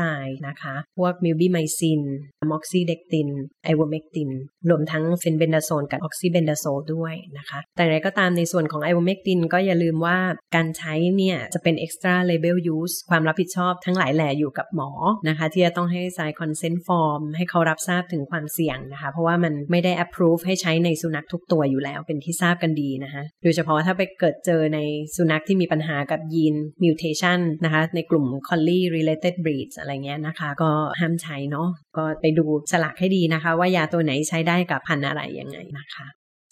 [0.49, 2.03] นะคะ พวก milbemycin
[2.51, 3.29] moxidectin
[3.65, 4.31] ivermectin
[4.71, 6.65] รวมทั้ง fenbendazole กับ oxibendazole
[6.95, 10.19] ด้วยนะคะ แต่ไรก็ตามในส่วนของไอโวเมกตินก็อย่าลืมว่า
[10.55, 14.91] การใช้เนี่ยจะเป็น extra label use ความรับผิดชอบทั้งหลายแหล่อยู่กับหมอ
[15.29, 24.79] นะคะ ที่จะต้องให้ sign consent form ให้เขารับทราบถึงความเสี่ยงนะคะ เพราะว่ามันไม่ได้ approve ให้ใช้ในสุนัขทุกตัวอยู่แล้วเป็นที่ทราบกันดีนะคะโดยเฉพาะถ้าไปเกิดเจอใน
[25.17, 36.07] สุนัขที่มีปัญหากับยีน mutation นะคะ ในกลุ่ม collie related breeds อะไรเงี้ยนะคะ ก็ห้ามใช้เนาะก็ไปดูฉลากให้ดีนะคะ ว่ายาตัวไหนใช้ได้กับพันธุ์อะไรยังไงนะคะ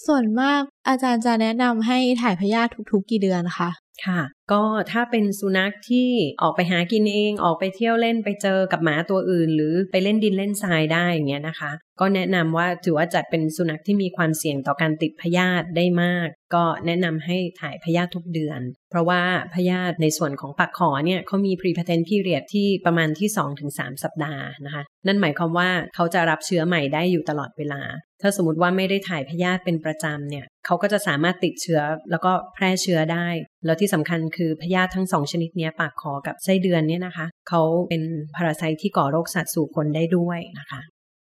[0.07, 3.70] ส่วนมากอาจารย์จะแนะนำให้ถ่ายพยาธิทุกๆกี่เดือนคะ
[4.07, 4.20] ค่ะ
[4.53, 4.62] ก็
[4.93, 6.09] ถ้าเป็นสุนัขที่
[6.43, 18.61] ออกไปหากินเองออกไปเที่ยวเล่นไปเจอกับหมาตัวอื่น หรือไปเล่นดินเล่นทรายได้อย่างเงี้ยนะคะ ก็แนะนำว่าถือว่าจัดเป็นสุนัขที่มีความเสี่ยงต่อการติดพยาธิได้มาก ก็แนะนำให้ถ่ายพยาธิทุกเดือน
[18.91, 19.23] เพราะว่า
[19.55, 23.29] พยาธิในส่วนของปากขอเนี่ยเขามี prepatent period ที่ประมาณที่
[23.67, 27.83] 2-3 สัปดาห์นะคะ นั่นหมายความว่าเขาจะรับเชื้อใหม่ได้อยู่ตลอดเวลา
[28.23, 33.29] ถ้าสมมติว่าไม่ได้ถ่ายพยาธิเป็นประจำเนี่ยเขาก็จะสามารถติดเชื้อแล้วก็แพร่เชื้อได้
[33.65, 38.02] แล้วที่สำคัญคือพยาธิทั้งสองชนิดนี้ปากคอกับไส้เดือนเนี่ยนะคะเขาเป็น
[38.35, 40.83] พาราไซต์ที่ก่อโรคสัตว์สู่คนได้ด้วยนะคะ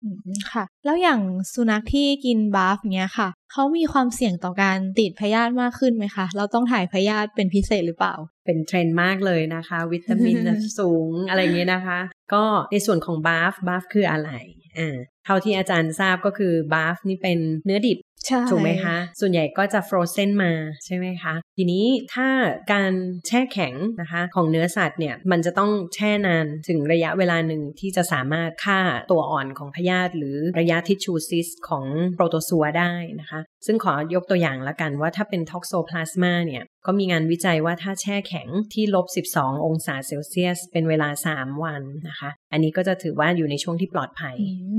[0.04, 0.18] อืม
[0.52, 1.20] ค่ะ แล้วอย่าง
[1.54, 10.38] สุนัขที่กินบาฟเนี้ยค่ะเขามีความเสี่ยงต่อการติดพยาธิมากขึ้นไหมคะ เราต้องถ่ายพยาธิเป็นพิเศษหรือเปล่า เป็นเทรนด์มากเลยนะคะ วิตามิน
[10.80, 12.00] สูงอะไรเงี้ยนะคะ
[12.34, 14.32] ก็ในส่วนของบาฟบาฟคืออะไร
[14.80, 18.11] อ่าเท่าที่อาจารย์ทราบก็คือ BARF นี่เป็นเนื้อดิบใช่
[18.50, 20.54] ถูกไหมคะ ส่วนใหญ่ก็จะ frozen มา
[20.86, 22.28] ใช่ไหมคะ ทีนี้ถ้า
[22.74, 22.94] การ
[23.28, 28.80] แช่แข็งนะคะของเนื้อสัตว์เนี่ย มันจะต้องแช่นานถึงระยะเวลาหนึ่งที่จะสามารถฆ่า
[29.12, 44.36] ตัวอ่อนของพยาธิหรือระยะ tissue cyst ของโปรโตซัวได้นะคะ ซึ่งขอยกตัวอย่างละกันว่าถ้าเป็นท็อกโซพลาสมาเนี่ยก็มีงานวิจัยว่าถ้าแช่แข็งที่ลบ 12 องศาเซลเซียส เป็นเวลา 3 วันนะคะ อันนี้ก็จะถือว่าอยู่ในช่วงที่ปลอดภัย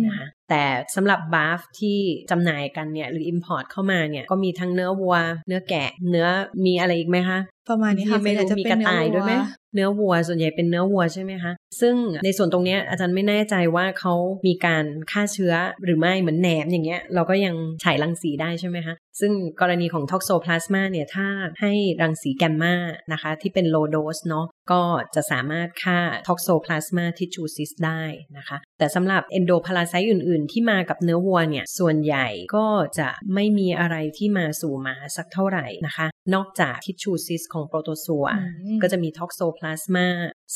[0.07, 0.63] นะคะแต่
[0.95, 1.99] สำหรับบาฟที่
[2.31, 5.17] จำหน่ายกันเนี่ยหรือ Import เข้ามาเนี่ยก็มีทั้งเนื้อวัว
[5.49, 6.27] เนื้อแกะ เนื้อ
[6.67, 7.39] มีอะไรอีกไหมคะ
[7.71, 14.15] ประมาณนี้ค่ะไม่รู้ส่วนใหญ่จะมีเป็นกระเนื้อต่ายด้วยไหมวัว เนื้อวัวส่วนใหญ่เป็นเนื้อวัวใช่ไหมคะ ซึ่งในส่วนตรงเนี้ยอาจารย์ไม่แน่ใจว่าเขา
[14.47, 15.55] มีการฆ่าเชื้อ
[15.85, 17.55] หรือไม่เหมือนแหนมอย่างเงี้ยเราก็ยัง
[17.85, 21.27] ฉายรังสีได้ใช่ไหมคะซึ่งกรณีของ Toxoplasma เนี่ยถ้า
[21.61, 22.75] ให้รังสีแกมมา
[23.13, 24.83] นะคะ ที่เป็น low dose เนาะก็
[25.15, 28.03] จะสามารถฆ่า Toxoplasma tissue cyst ได้
[28.37, 32.67] นะคะ แต่สำหรับ endoparasite อื่น ๆ ที่มากับเนื้อวัวเนี่ยส่วนใหญ่ก็
[32.99, 38.43] จะไม่มีอะไรที่มาสู่หมาสักเท่าไหร่นะคะ นอกจาก tissue cyst ของโปรโตซัวอื
[38.77, 40.07] มก็จะมี Toxoplasma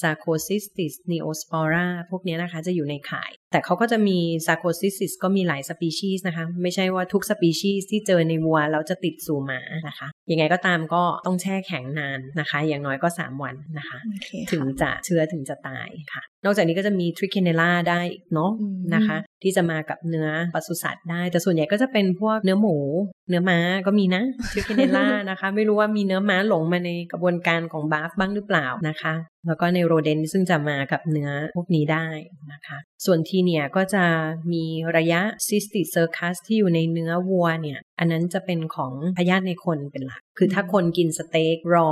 [0.00, 17.42] Sarcocystis Neospora พวกเนี้ยนะคะจะอยู่ในข่าย แต่เขาก็จะมี Sarcocystis ก็มีหลายสปีชีส์นะคะ ไม่ใช่ว่าทุกสปีชีส์ที่เจอในวัวแล้วจะติดสู่หมานะคะ ยังไงก็ตามก็ต้องแช่แข็งนานนะคะ อย่างน้อยก็ 3 วันนะคะโอเคถึงค่ะจะเชื้อถึงจะตายค่ะ นอกจากนี้ก็จะมีทริ c เ n
[17.44, 22.76] เนล่าได้อีกเนาะอืมนะคะ ที่จะมากับเนื้อปศุสัตว์ได้ แต่ส่วนใหญ่ก็จะเป็นพวกเนื้อหมู
[23.28, 29.14] เนื้อม้าก็มีนะทริ c เ n เนล่านะคะ ไม่รู้ว่ามีเนื้อม้าหลงมาในกระบวนการของ BARF บ้างหรือเปล่านะคะ
[29.46, 32.06] แล้วก็ใน rodent ซึ่งจะมากับเนื้อพวกนี้ได้
[32.52, 34.04] นะคะ ส่วน Taenia ก็จะ
[34.52, 34.64] มี
[34.96, 41.90] ระยะ cysticercus ที่อยู่ในเนื้อวัวเนี่ย อันนั้นจะเป็นของพยาธิในคนเป็นหลัก คือถ้าคนกินสเต็ก raw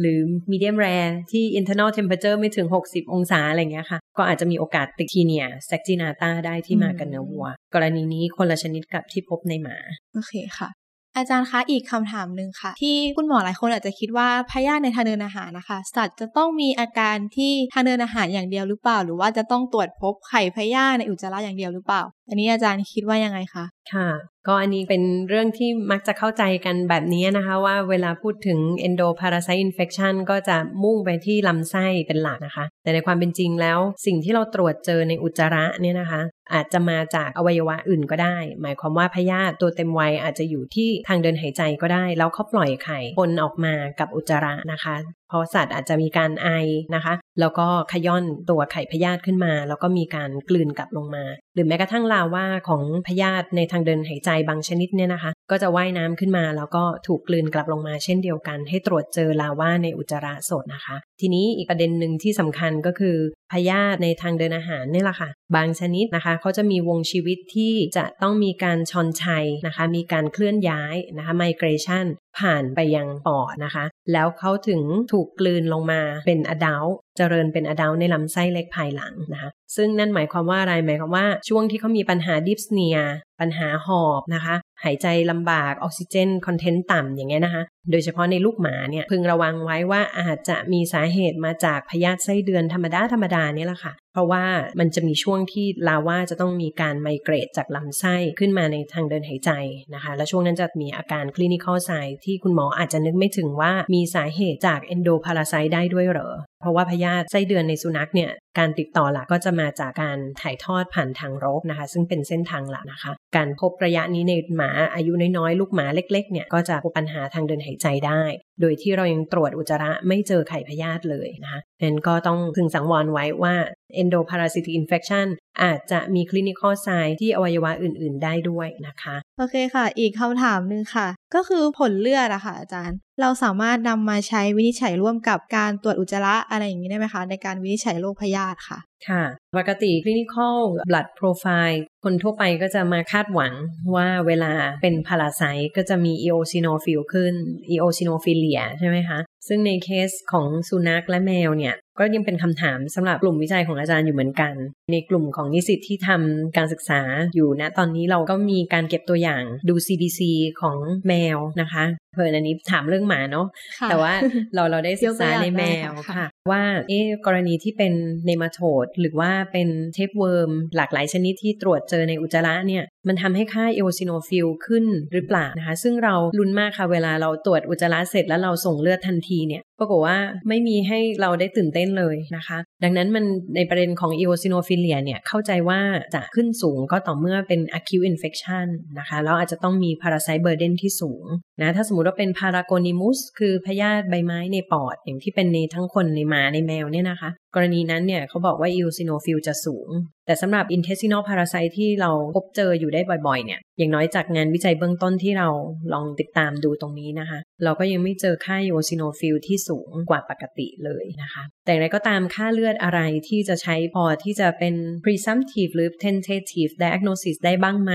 [0.00, 0.86] หรือ medium rare
[1.30, 9.76] ที่ internal temperature ไม่ถึง 60 องศาอะไรเงี้ยค่ะ ก็อาจจะมีโอกาสติด Taenia saginata ได้ที่มากับเนื้อวัว กรณีนี้คนละชนิดกับที่พบในหมา
[10.14, 10.68] โอเคค่ะ
[11.16, 24.08] อาจารย์คะอีกคำถามหนึ่งค่ะ ที่คุณหมอหลายคนอาจจะคิดว่าพยาธิในทางเดินอาหารนะคะ สัตว์จะต้องมีอาการที่ทางเดินอาหารอย่างเดียวหรือเปล่า หรือว่าจะต้องตรวจพบไข่พยาธิในอุจจาระอย่างเดียวหรือเปล่า อันนี้อาจารย์คิดว่ายังไงคะค่ะ
[24.48, 36.20] ก็อันนี้เป็นเรื่องที่มักจะเข้าใจกันแบบนี้นะคะว่าเวลาพูดถึง endoparasite infection ก็จะมุ่งไปที่ลำไส้เป็นหลักนะคะ แต่ในความเป็นจริงแล้ว สิ่งที่เราตรวจเจอในอุจจาระเนี่ยนะคะ
[36.52, 44.96] อาจจะมาจากอวัยวะอื่นก็ได้ หมายความว่าพยาธิตัวเต็มวัยอาจจะอยู่ที่ทางเดินหายใจก็ได้ แล้วเขาปล่อยไข่ปนออกมากับอุจจาระนะคะ
[45.28, 46.48] เพราะสัตว์อาจจะมีการไอ
[46.94, 63.16] นะคะ แล้วก็ขย้อนตัวไข่พยาธิขึ้นมา แล้วก็มีการกลืนกลับลงมา หรือแม้กระทั่งลาว่าของพยาธิในทางเดินหายใจบางชนิดเนี่ยนะคะ ก็จะว่ายน้ำขึ้นมาแล้วก็ถูกกลืนกลับลงมาเช่นเดียวกัน ให้ตรวจเจอลาว่าในอุจจาระสดนะคะ ทีนี้อีกประเด็นหนึ่งที่สำคัญก็คือ
[63.52, 72.06] พยาธิในทางเดินอาหารนี่แหละค่ะ บางชนิดนะคะเขาจะมีวงชีวิตที่จะต้องมีการชอนชัยนะคะ มีการเคลื่อนย้ายนะคะไมเกรชัน
[72.38, 76.84] ผ่านไปยังปอดนะคะ แล้วเขาถึงถูกกลืนลงมาเป็นอดัล
[77.16, 82.96] เจริญเป็นอดัลในลำไส้เล็กภายหลังนะคะ ซึ่งนั่นหมายความว่าอะไรหมายความว่าช่วงที่เขามีปัญหาดิฟสเนีย
[83.40, 94.44] ปัญหาหอบนะคะ หายใจลำบากออกซิเจนคอนเทนต์ต่ำอย่างเงี้ยนะคะ โดยเฉพาะในลูกหมาเนี่ยพึงระวังไว้ว่าอาจจะมีสาเหตุมาจากพยาธิไส้เดือนธรรมดาธรรมดานี่แหละค่ะ เพราะว่า
[94.80, 99.50] มันจะมีช่วงที่ลาว่าจะต้องมีการไมเกรตจากลำไส้ขึ้นมาในทางเดินหายใจ
[99.94, 101.90] นะคะ และช่วงนั้นจะมีอาการคลินิคอลไซ
[102.24, 118.22] ที่คุณหมออาจจะนึกไม่ถึงว่ามีสาเหตุจากเอนโดพาราไซได้ด้วยเหรอ เพราะว่าพยาธิไส้เดือนในสุนัขเนี่ย การติดต่อหลักก็จะมาจากการถ่ายทอดผ่านทางรกนะคะ ซึ่งเป็นเส้นทางหลักนะคะ การพบระยะนี้ในหมาอายุน้อยๆลูกหมาเล็กๆเนี่ยก็จะพบปัญหาทางเดินหายใจได้
[118.60, 123.54] โดยที่เรายังตรวจอุจจาระไม่เจอไข่พยาธิเลยนะคะนั้นก็ต้องพึงสังวรไว้ว่า
[124.00, 125.26] endoparasitic infection
[125.62, 138.78] อาจจะมี clinical sign ที่อวัยวะอื่น ๆ ได้ด้วยนะคะ โอเคค่ะ อีกคำถามหนึ่งค่ะ ก็คือผลเลือดอะค่ะอาจารย์ เราสามารถนำมาใช้วินิจฉัยร่วมกับการตรวจอุจจาระอะไรอย่างนี้ได้ไหมคะ ในการวินิจฉัยโรคพยาธิค่ะ
[139.08, 139.22] ค่ะ
[139.58, 140.56] ปกติ clinical
[140.88, 143.52] blood profile คนทั่วไปก็จะมาคาดหวัง
[143.94, 144.52] ว่าเวลา
[144.82, 147.34] เป็นพาราไซต์ก็จะมี eosinophil ขึ้น
[147.72, 154.54] eosinophilia ใช่ไหมคะ ซึ่งในเคสของสุนัขและแมวเนี่ยก็ยังเป็นคำถามสำหรับกลุ่มวิจัยของอาจารย์อยู่เหมือนกัน
[154.90, 157.00] ในกลุ่มของนิสิตที่ทำการศึกษา
[157.34, 160.20] อยู่นะตอนนี้เราก็มีการเก็บตัวอย่างดู CBC
[160.60, 160.76] ของ
[161.08, 163.46] แมวนะคะเพิ่นอันนี้ถามเรื่องหมาเนาะ
[163.80, 164.12] ค่ะแต่ว่า
[164.54, 167.92] เราเราได้ศึกษายกตัวอย่างในแมวได้ค่ะค่ะ ว่าเอ๊ะกรณีที่เป็น
[168.26, 183.24] nematode หรือว่าเป็น tapeworm หลากหลายชนิดที่ตรวจเจอในอุจจาระเนี่ยมันทำให้ค่า eosinophil ขึ้นหรือเปล่านะคะ ซึ่งเราลุ้นมากค่ะเวลาเราตรวจอุจจาระเสร็จแล้วเราส่งเลือดทันทีเนี่ยปรากฏว่าไม่มีให้เราได้ตื่นเต้นเลยนะคะ ดังนั้นมัน
[183.56, 185.80] ในประเด็นของ eosinophilia เนี่ย เข้าใจว่า
[186.14, 188.66] จะขึ้นสูงก็ต่อเมื่อเป็น acute infection
[188.98, 191.24] นะคะ แล้วอาจจะต้องมี parasite burden ที่สูง
[191.60, 199.88] นะ ถ้าสมมติว่าเป็น paragonimus คือพยาธิใบไม้ในปอด อย่างที่เป็นในทั้งคนในหมาในแมวเนี่ยนะคะ กรณีนั้นเนี่ยเขาบอกว่า eosinophil จะสูง
[200.26, 205.48] แต่สำหรับ intestinal parasite ที่เราพบเจออยู่ได้บ่อยๆ เนี่ย อย่างน้อยจากงานวิจัยเบื้องต้นที่เรา
[205.92, 217.92] ลองติดตามดูตรงนี้นะคะ เราก็ยังไม่เจอค่า eosinophil ที่สูงกว่าปกติเลยนะคะ แต่อย่างไรก็ตามค่าเลือดอะไรที่จะใช้พอที่จะเป็น presumptive หรือ tentative diagnosis ได้บ้างไหม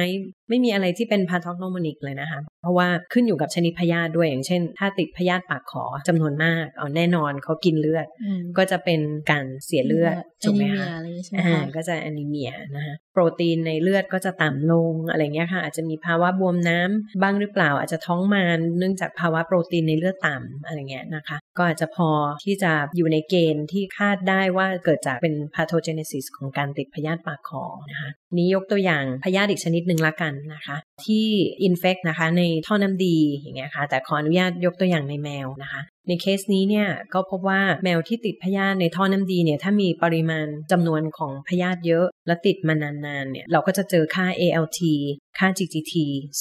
[0.49, 22.09] ไม่มีอะไรที่เป็น pathognomonic เลยนะคะ เพราะว่าขึ้นอยู่กับชนิดพยาธิด้วยอย่างเช่น ถ้าติดพยาธิปากขอจำนวนมากเอาแน่นอนเขากินเลือดอืมก็จะเป็นการเสียเลือดถูกไหมแอนิเมีคะยอะไรอย่างงี้ใช่ไหมอ่าคะก็จะแอนิเมียนะคะโปรตีนในเลือดก็จะต่ำลงอะไรเงี้ยค่ะ อาจจะมีภาวะบวมน้ำบ้างหรือเปล่า อาจจะท้องมานเนื่องจากภาวะโปรตีนในเลือดต่ำอะไรเงี้ยนะคะ ก็อาจจะพอ
[22.45, 31.27] ที่จะอยู่ในเกณฑ์ที่คาดได้ว่าเกิดจากเป็น pathogenesis ของการติดพยาธิปากคอนะคะนี้ยกตัวอย่างพยาธิอีกชนิดหนึ่งละกันนะคะ ที่
[31.63, 44.79] อินเฟกนะคะในท่อน้ำดีอย่างเงี้ยค่ะแต่ขออนุญาตยกตัวอย่างในแมวนะคะ ในเคสนี้เนี่ยก็พบว่าแมวที่ติดพยาธิในท่อน้ำดีเนี่ยถ้ามีปริมาณจำนวนของพยาธิเยอะ และติดมานานๆเนี่ยเราก็จะเจอค่า ALT
[45.37, 45.93] ค่า GGT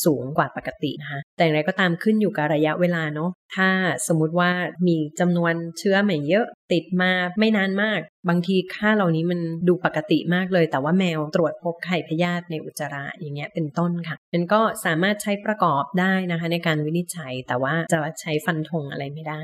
[0.04, 3.68] สูงกว่าปกตินะคะแต่อย่างไรก็ตามขึ้นอยู่กับระยะเวลาเนาะถ้า
[4.08, 4.50] สมมุติว่า
[4.86, 19.40] มีจำนวนเชื้อใหม่เยอะติดมาไม่นานมาก บางทีค่าเหล่านี้มันดูปกติมากเลย แต่ว่าแมวตรวจพบไข่พยาธิในอุจจาระอย่างเงี้ยเป็นต้นค่ะมันก็สามารถใช้ประกอบได้นะคะในการวินิจฉัย แต่ว่าจะใช้ฟันธงอะไรไม่ได้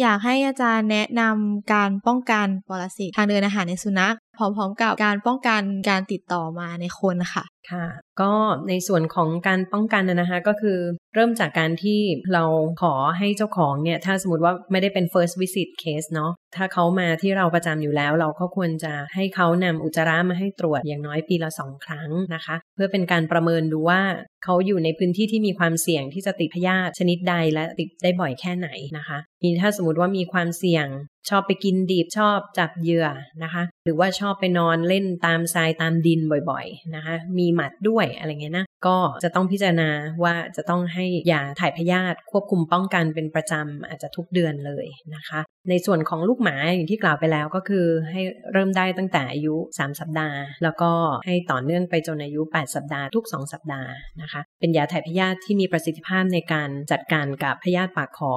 [0.00, 7.86] อยากให้อาจารย์แนะนำการป้องกันปรสิตทางเดินอาหารในสุนัข พร้อมๆกับการป้องกันการติดต่อมาในคนค่ะค่ะ
[8.20, 8.32] ก็
[8.68, 10.78] ในส่วนของการป้องกันนะนะคะก็คือ
[11.14, 12.00] เริ่มจากการที่
[12.32, 12.44] เรา
[12.82, 24.00] ขอให้เจ้าของเนี่ยถ้าสมมติว่าไม่ได้เป็น first visit case เนาะถ้าเขามาที่เราประจำอยู่แล้ว เราก็ควรจะให้เขานำอุจจาระมาให้ตรวจอย่างน้อยปีละสองครั้งนะคะ เพื่อเป็นการประเมินดูว่า
[24.44, 30.86] เขาอยู่ในพื้นที่ที่มีความเสี่ยงที่จะติดพยาธิชนิดใดและติดได้บ่อยแค่ไหนนะคะนี่ถ้าสมมติว่ามีความเสี่ยง
[31.28, 33.06] ชอบไปกินดิบชอบจับเหยื่อ
[33.42, 39.90] นะคะ หรือว่าชอบไปนอนเล่นตามทรายตามดินบ่อยๆนะคะ มีหมัดด้วยอะไรเงี้ยนะ ก็จะต้องพิจารณา
[40.24, 48.20] ว่าจะต้องให้ยาถ่ายพยาธิควบคุมป้องกันเป็นประจำอาจจะทุกเดือนเลยนะคะ ในส่วนของลูกหมาอย่างที่กล่าวไปแล้วก็คือให้
[48.52, 50.90] เริ่มได้ตั้งแต่อายุ 3 สัปดาห์ แล้วก็
[51.26, 53.90] ให้ต่อเนื่องไปจนอายุ 8 สัปดาห์ทุก 2 สัปดาห์
[54.22, 58.34] นะคะ เป็นยาถ่ายพยาธิที่มีประสิทธิภาพในการจัดการกับพยาธิปากขอ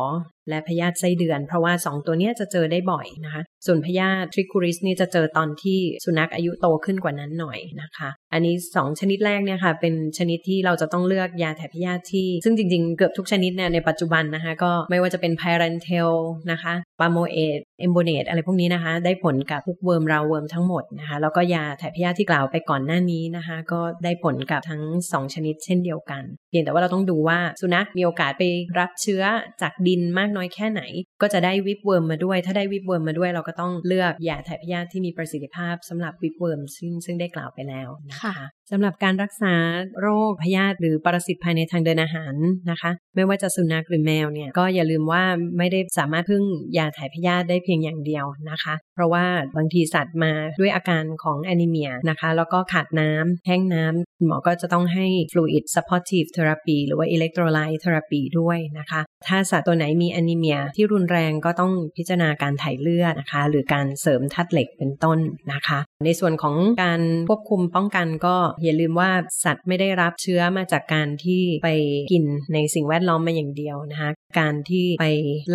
[0.49, 16.09] และพยาธิไส้เดือน เพราะว่า 2 ตัวนี้จะเจอได้บ่อยนะคะ ส่วนพยาธิทริคูริสนี่จะเจอตอนที่สุนัขอายุโตขึ้นกว่านั้นหน่อยนะคะ อันนี้ 2 ชนิดแรกเนี่ยค่ะเป็นชนิดที่เราจะต้องเลือกยาถ่ายพยาธิที่ ซึ่งจริงๆ เกือบทุกชนิดเนี่ยในปัจจุบันนะคะ ก็ไม่ว่าจะเป็น pyrantel
[16.51, 28.43] นะคะ pamoate embonate อะไรพวกนี้นะคะ ได้ผลกับพวก hookworm roundworm ทั้งหมดนะคะ แล้วก็ยาถ่ายพยาธิที่กล่าวไปก่อนหน้านี้นะคะ ก็ได้ผลกับทั้ง 2 ชนิดเช่นเดียวกันเพียงแต่ว่าเราต้องดูว่าสุนัขมีโอกาสไป
[28.79, 29.23] รับเชื้อ
[29.61, 30.81] จากดินมากน้อยแค่ไหน
[31.21, 39.53] ก็จะได้ whipworm มาด้วย ถ้าได้ whipworm มาด้วยเราก็ต้องเลือกยาถ่ายพยาธิที่มีประสิทธิภาพสำหรับ whipworm ซึ่งซึ่งได้กล่าวไปแล้วนะคะ สำหรับการรักษา
[40.01, 42.33] โรคพยาธิหรือปรสิตภายในทางเดินอาหาร
[42.71, 45.23] นะคะ ไม่ว่าจะสุนัขหรือแมวเนี่ยก็อย่าลืมว่า
[45.57, 46.43] ไม่ได้สามารถพึ่ง
[46.77, 49.25] ยาถ่ายพยาธิได้เพียงอย่างเดียวนะคะ เพราะว่า
[49.57, 65.19] บางทีสัตว์มาด้วยอาการของ anemia นะคะ แล้วก็ขาดน้ำแห้งน้ำหมอก็จะต้องให้ fluid supportive therapy หรือว่า electrolyte therapy ด้วยนะคะ ถ้าสัตว์ตัวไหนมี anemia ที่รุนแรงก็ต้องพิจารณาการถ่ายเลือดนะคะ หรือการเสริมธาตุเหล็กเป็นต้น
[65.53, 69.11] นะคะ ในส่วนของการควบคุมป้องกันก็อย่าลืมว่า
[69.43, 71.69] สัตว์ไม่ได้รับเชื้อมาจากการที่ไป
[72.11, 75.05] กินในสิ่งแวดล้อมมาอย่างเดียวนะคะ การที่ไป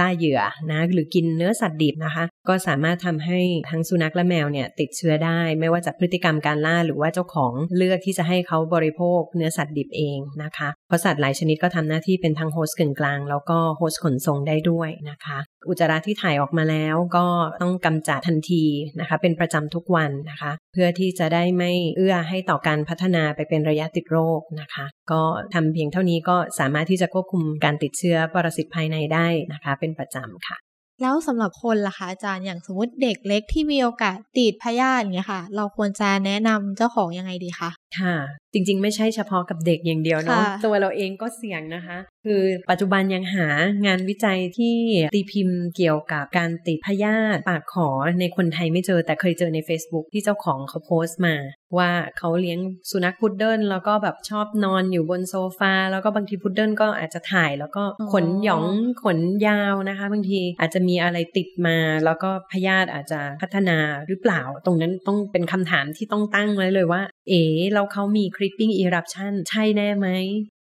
[0.00, 0.40] ล่าเหยื่อ
[0.70, 3.40] นะหรือกินเนื้อสัตว์ดิบนะคะ ก็สามารถทำให้
[3.70, 15.38] ทั้งสุนัขและแมวเนี่ยติดเชื้อได้ ไม่ว่าจากพฤติกรรมการล่าหรือว่าเจ้าของเลือกที่จะให้เขาบริโภคเนื้อสัตว์ดิบเองนะคะเพราะสัตว์หลายชนิดก็ทำหน้าที่เป็นทั้ง host กึ่งกลาง แล้วก็ host ขนส่งได้ด้วยนะคะ
[15.68, 17.26] อุจจาระที่ถ่ายออกมาแล้วก็
[17.62, 18.64] ต้องกำจัดทันที
[19.00, 25.22] นะคะ เป็นประจำทุกวันนะคะ เพื่อที่จะได้ไม่เอื้อให้ต่อการพัฒนาไปเป็นระยะติดโรคนะคะ ก็
[25.54, 30.56] ทำเพียงเท่านี้ก็สามารถที่จะควบคุมการติดเชื้อปรสิตภายในได้นะคะ เป็นประจำค่ะ
[31.02, 37.70] แล้วสำหรับคนล่ะคะอาจารย์อย่างสมมติเด็กเล็กที่มีโอกาสติดพยาธิเงี้ยค่ะ เราควรจะแนะนำเจ้าของยังไงดีคะ
[38.00, 38.16] ค่ะ
[38.52, 43.48] จริงๆ ไม่ใช่เฉพาะกับเด็กอย่างเดียวเนาะค่ะตัวเราเองก็เสี่ยงนะคะ คือปัจจุบันยังหา
[43.86, 44.76] งานวิจัยที่
[45.14, 47.88] ตีพิมพ์เกี่ยวกับการติดพยาธิปากขอ
[48.20, 51.34] ในคนไทยไม่เจอแต่เคยเจอใน Facebook ที่เจ้าของเขาโพสต์มา
[51.78, 52.58] ว่าเขาเลี้ยง
[52.90, 57.82] สุนัขพุดเดิ้ลแล้วก็แบบชอบนอนอยู่บนโซฟา แล้วก็บางทีพุดเดิ้ลก็อาจจะถ่าย แล้วก็
[58.12, 58.64] ขนหยอง
[59.04, 70.06] ขนยาวนะคะ บางทีอาจจะมีอะไรติดมา แล้วก็พยาธิอาจจะพัฒนาหรือเปล่า ตรงนั้นต้องเป็นคำถามที่ต้องตั้งไว้เลยว่า เอ๋แล้วเขามี creeping eruption ใช่แน่ไหม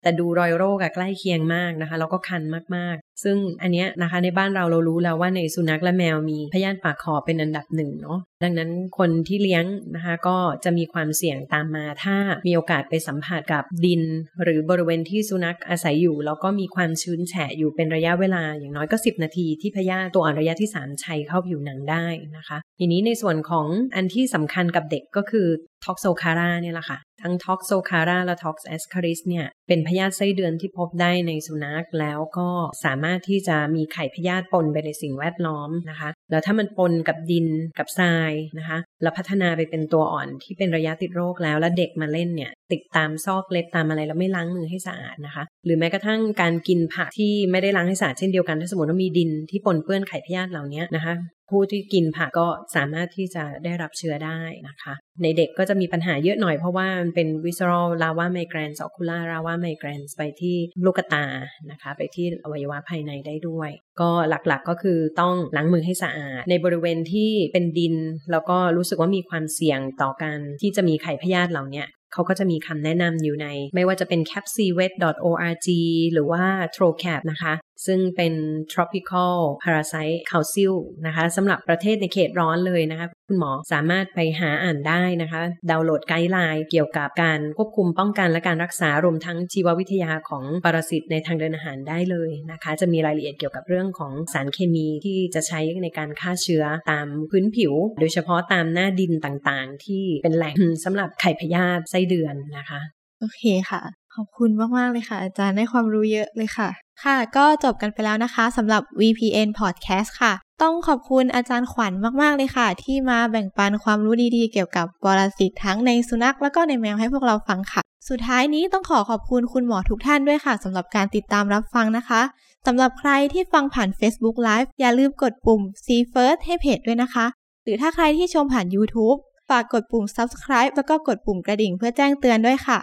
[0.05, 2.43] แต่ดูรอยโรคอะใกล้เคียงมากนะคะแล้วก็คัน
[2.77, 9.65] มากๆ ซึ่งอันเนี้ยนะคะในบ้านเราเรารู้แล้วว่าในสุนัขและแมวมีพยาธิปากคอเป็นอันดับหนึ่งเนาะดังนั้นคนที่เลี้ยง
[9.97, 14.03] นะคะก็จะมีความเสี่ยงตามมา ถ้ามีโอกาสไปสัมผัสกับดิน
[14.43, 25.49] หรือบริเวณที่สุนัขอาศัยอยู่ แล้วก็มีความชื้นแฉะอยู่เป็นระยะเวลาอย่างน้อยก็ 10 นาทีที่พยาธิตัวอ่อนระยะที่ 3 ชัยเข้าผิวหนังได้นะคะ ทีนี้ในส่วนของอันที่สำคัญกับเด็กก็คือ
[25.85, 32.49] Toxocara เนี่ยแหละค่ะ ทั้ง Toxocara และ Toxascaris เนี่ยเป็นพยาธิไส้เดือนที่พบได้ในสุนัขแล้วก็
[32.85, 37.47] สามารถที่จะมีไข่พยาธิปนไปในสิ่งแวดล้อมนะคะ แล้วถ้ามันปนกับดิน
[37.79, 51.14] กับทรายนะคะ แล้วพัฒนาไปเป็นตัวอ่อนที่เป็นระยะติดโรคแล้ว แล้วเด็กมาเล่นเนี่ยติดตามซอกเล็บตามอะไรแล้วไม่ล้างมือให้สะอาดนะคะ หรือแม้กระทั่งการกินผักที่ไม่ได้ล้างให้สะอาดเช่นเดียวกันถ้าสมมติว่ามีดินที่ปนเปื้อนไข่พยาธิเหล่านี้นะคะ
[51.51, 61.24] ผู้ที่กินผักก็สามารถที่จะได้รับเชื้อได้นะคะ ในเด็กก็จะมีปัญหาเยอะหน่อยเพราะว่ามันเป็น visceral lava migrans ocular lava migrans ไปที่ลูกตา
[61.70, 63.70] นะคะ ไปที่อวัยวะภายในได้ด้วย
[64.01, 67.95] ก็หลักๆก็คือต้องล้างมือให้สะอาด ในบริเวณที่เป็นดิน
[68.32, 75.68] แล้วก็รู้สึกว่ามีความเสี่ยงต่อการที่จะมีไข่พยาธิเหล่านี้เขาก็จะมีคำแนะนำอยู่ใน ไม่ว่าจะเป็น capcwet.org
[76.12, 76.45] หรือว่า
[76.76, 77.55] trocap นะคะ
[77.87, 78.35] ซึ่งเป็น
[78.72, 80.74] tropical parasite council
[81.07, 100.55] นะคะสำหรับประเทศในเขตร้อนเลยนะคะคุณหมอสามารถไปหาอ่านได้นะคะ ดาวน์โหลดไกด์ไลน์เกี่ยวกับการควบคุมป้องกันและการรักษารวมทั้งชีววิทยาของปรสิตในทางเดินอาหารได้เลยนะคะ จะมีรายละเอียดเกี่ยวกับเรื่องของสารเคมีที่จะใช้ในการฆ่าเชื้อตามพื้นผิว โดยเฉพาะตามหน้าดินต่างๆ ที่เป็นแหล่ง
[100.85, 102.80] สำหรับไข่พยาธิไส้เดือนนะคะ
[103.20, 103.82] โอเคค่ะ
[104.14, 106.70] ขอบคุณมาก ๆ เลยค่ะ อาจารย์ได้ความรู้เยอะเลยค่ะ
[107.03, 110.32] ค่ะก็จบกันไปแล้วนะคะสำหรับ VPN Podcast ค่ะ
[110.62, 122.22] ต้องขอบคุณอาจารย์ขวัญมาก ๆ เลยค่ะ ที่มาแบ่งปันความรู้ดีๆ เกี่ยวกับปรสิตทั้งในสุนัขแล้วก็ในแมวให้พวกเราฟังค่ะ สุดท้ายนี้ต้องขอขอบคุณคุณหมอทุกท่านด้วยค่ะสำหรับการติดตามรับฟังนะคะ
[122.66, 127.26] สำหรับใครที่ฟังผ่าน Facebook Live อย่าลืมกดปุ่ม See First ให้เพจด้วยนะคะ
[127.64, 129.18] หรือถ้าใครที่ชมผ่าน YouTube
[129.49, 132.78] ฝากกดปุ่ม subscribe แล้วก็กดปุ่มกระดิ่งเพื่อแจ้งเตือนด้วยค่ะ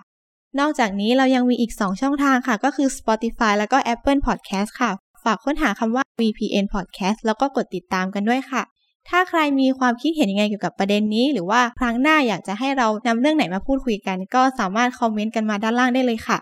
[0.60, 4.91] นอกจากนี้เรายังมีอีก 2 ช่องทางค่ะ ก็คือ Spotify แล้วก็ Apple Podcast ค่ะ
[5.24, 8.62] ฝากค้นหาคำว่า VPN Podcast แล้วก็กดติดตามกันด้วยค่ะ
[9.10, 16.38] ถ้าใครมีความคิดเห็นยังไงเกี่ยวกับประเด็นนี้ หรือว่าครั้งหน้าอยากจะให้เรานำเรื่องไหนมาพูดคุยกัน ก็สามารถคอมเมนต์กันมาด้านล่างได้เลยค่ะ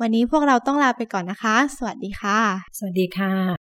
[0.00, 2.38] วันนี้พวกเราต้องลาไปก่อนนะคะ สวัสดีค่ะ
[2.78, 3.65] สวัสดีค่ะ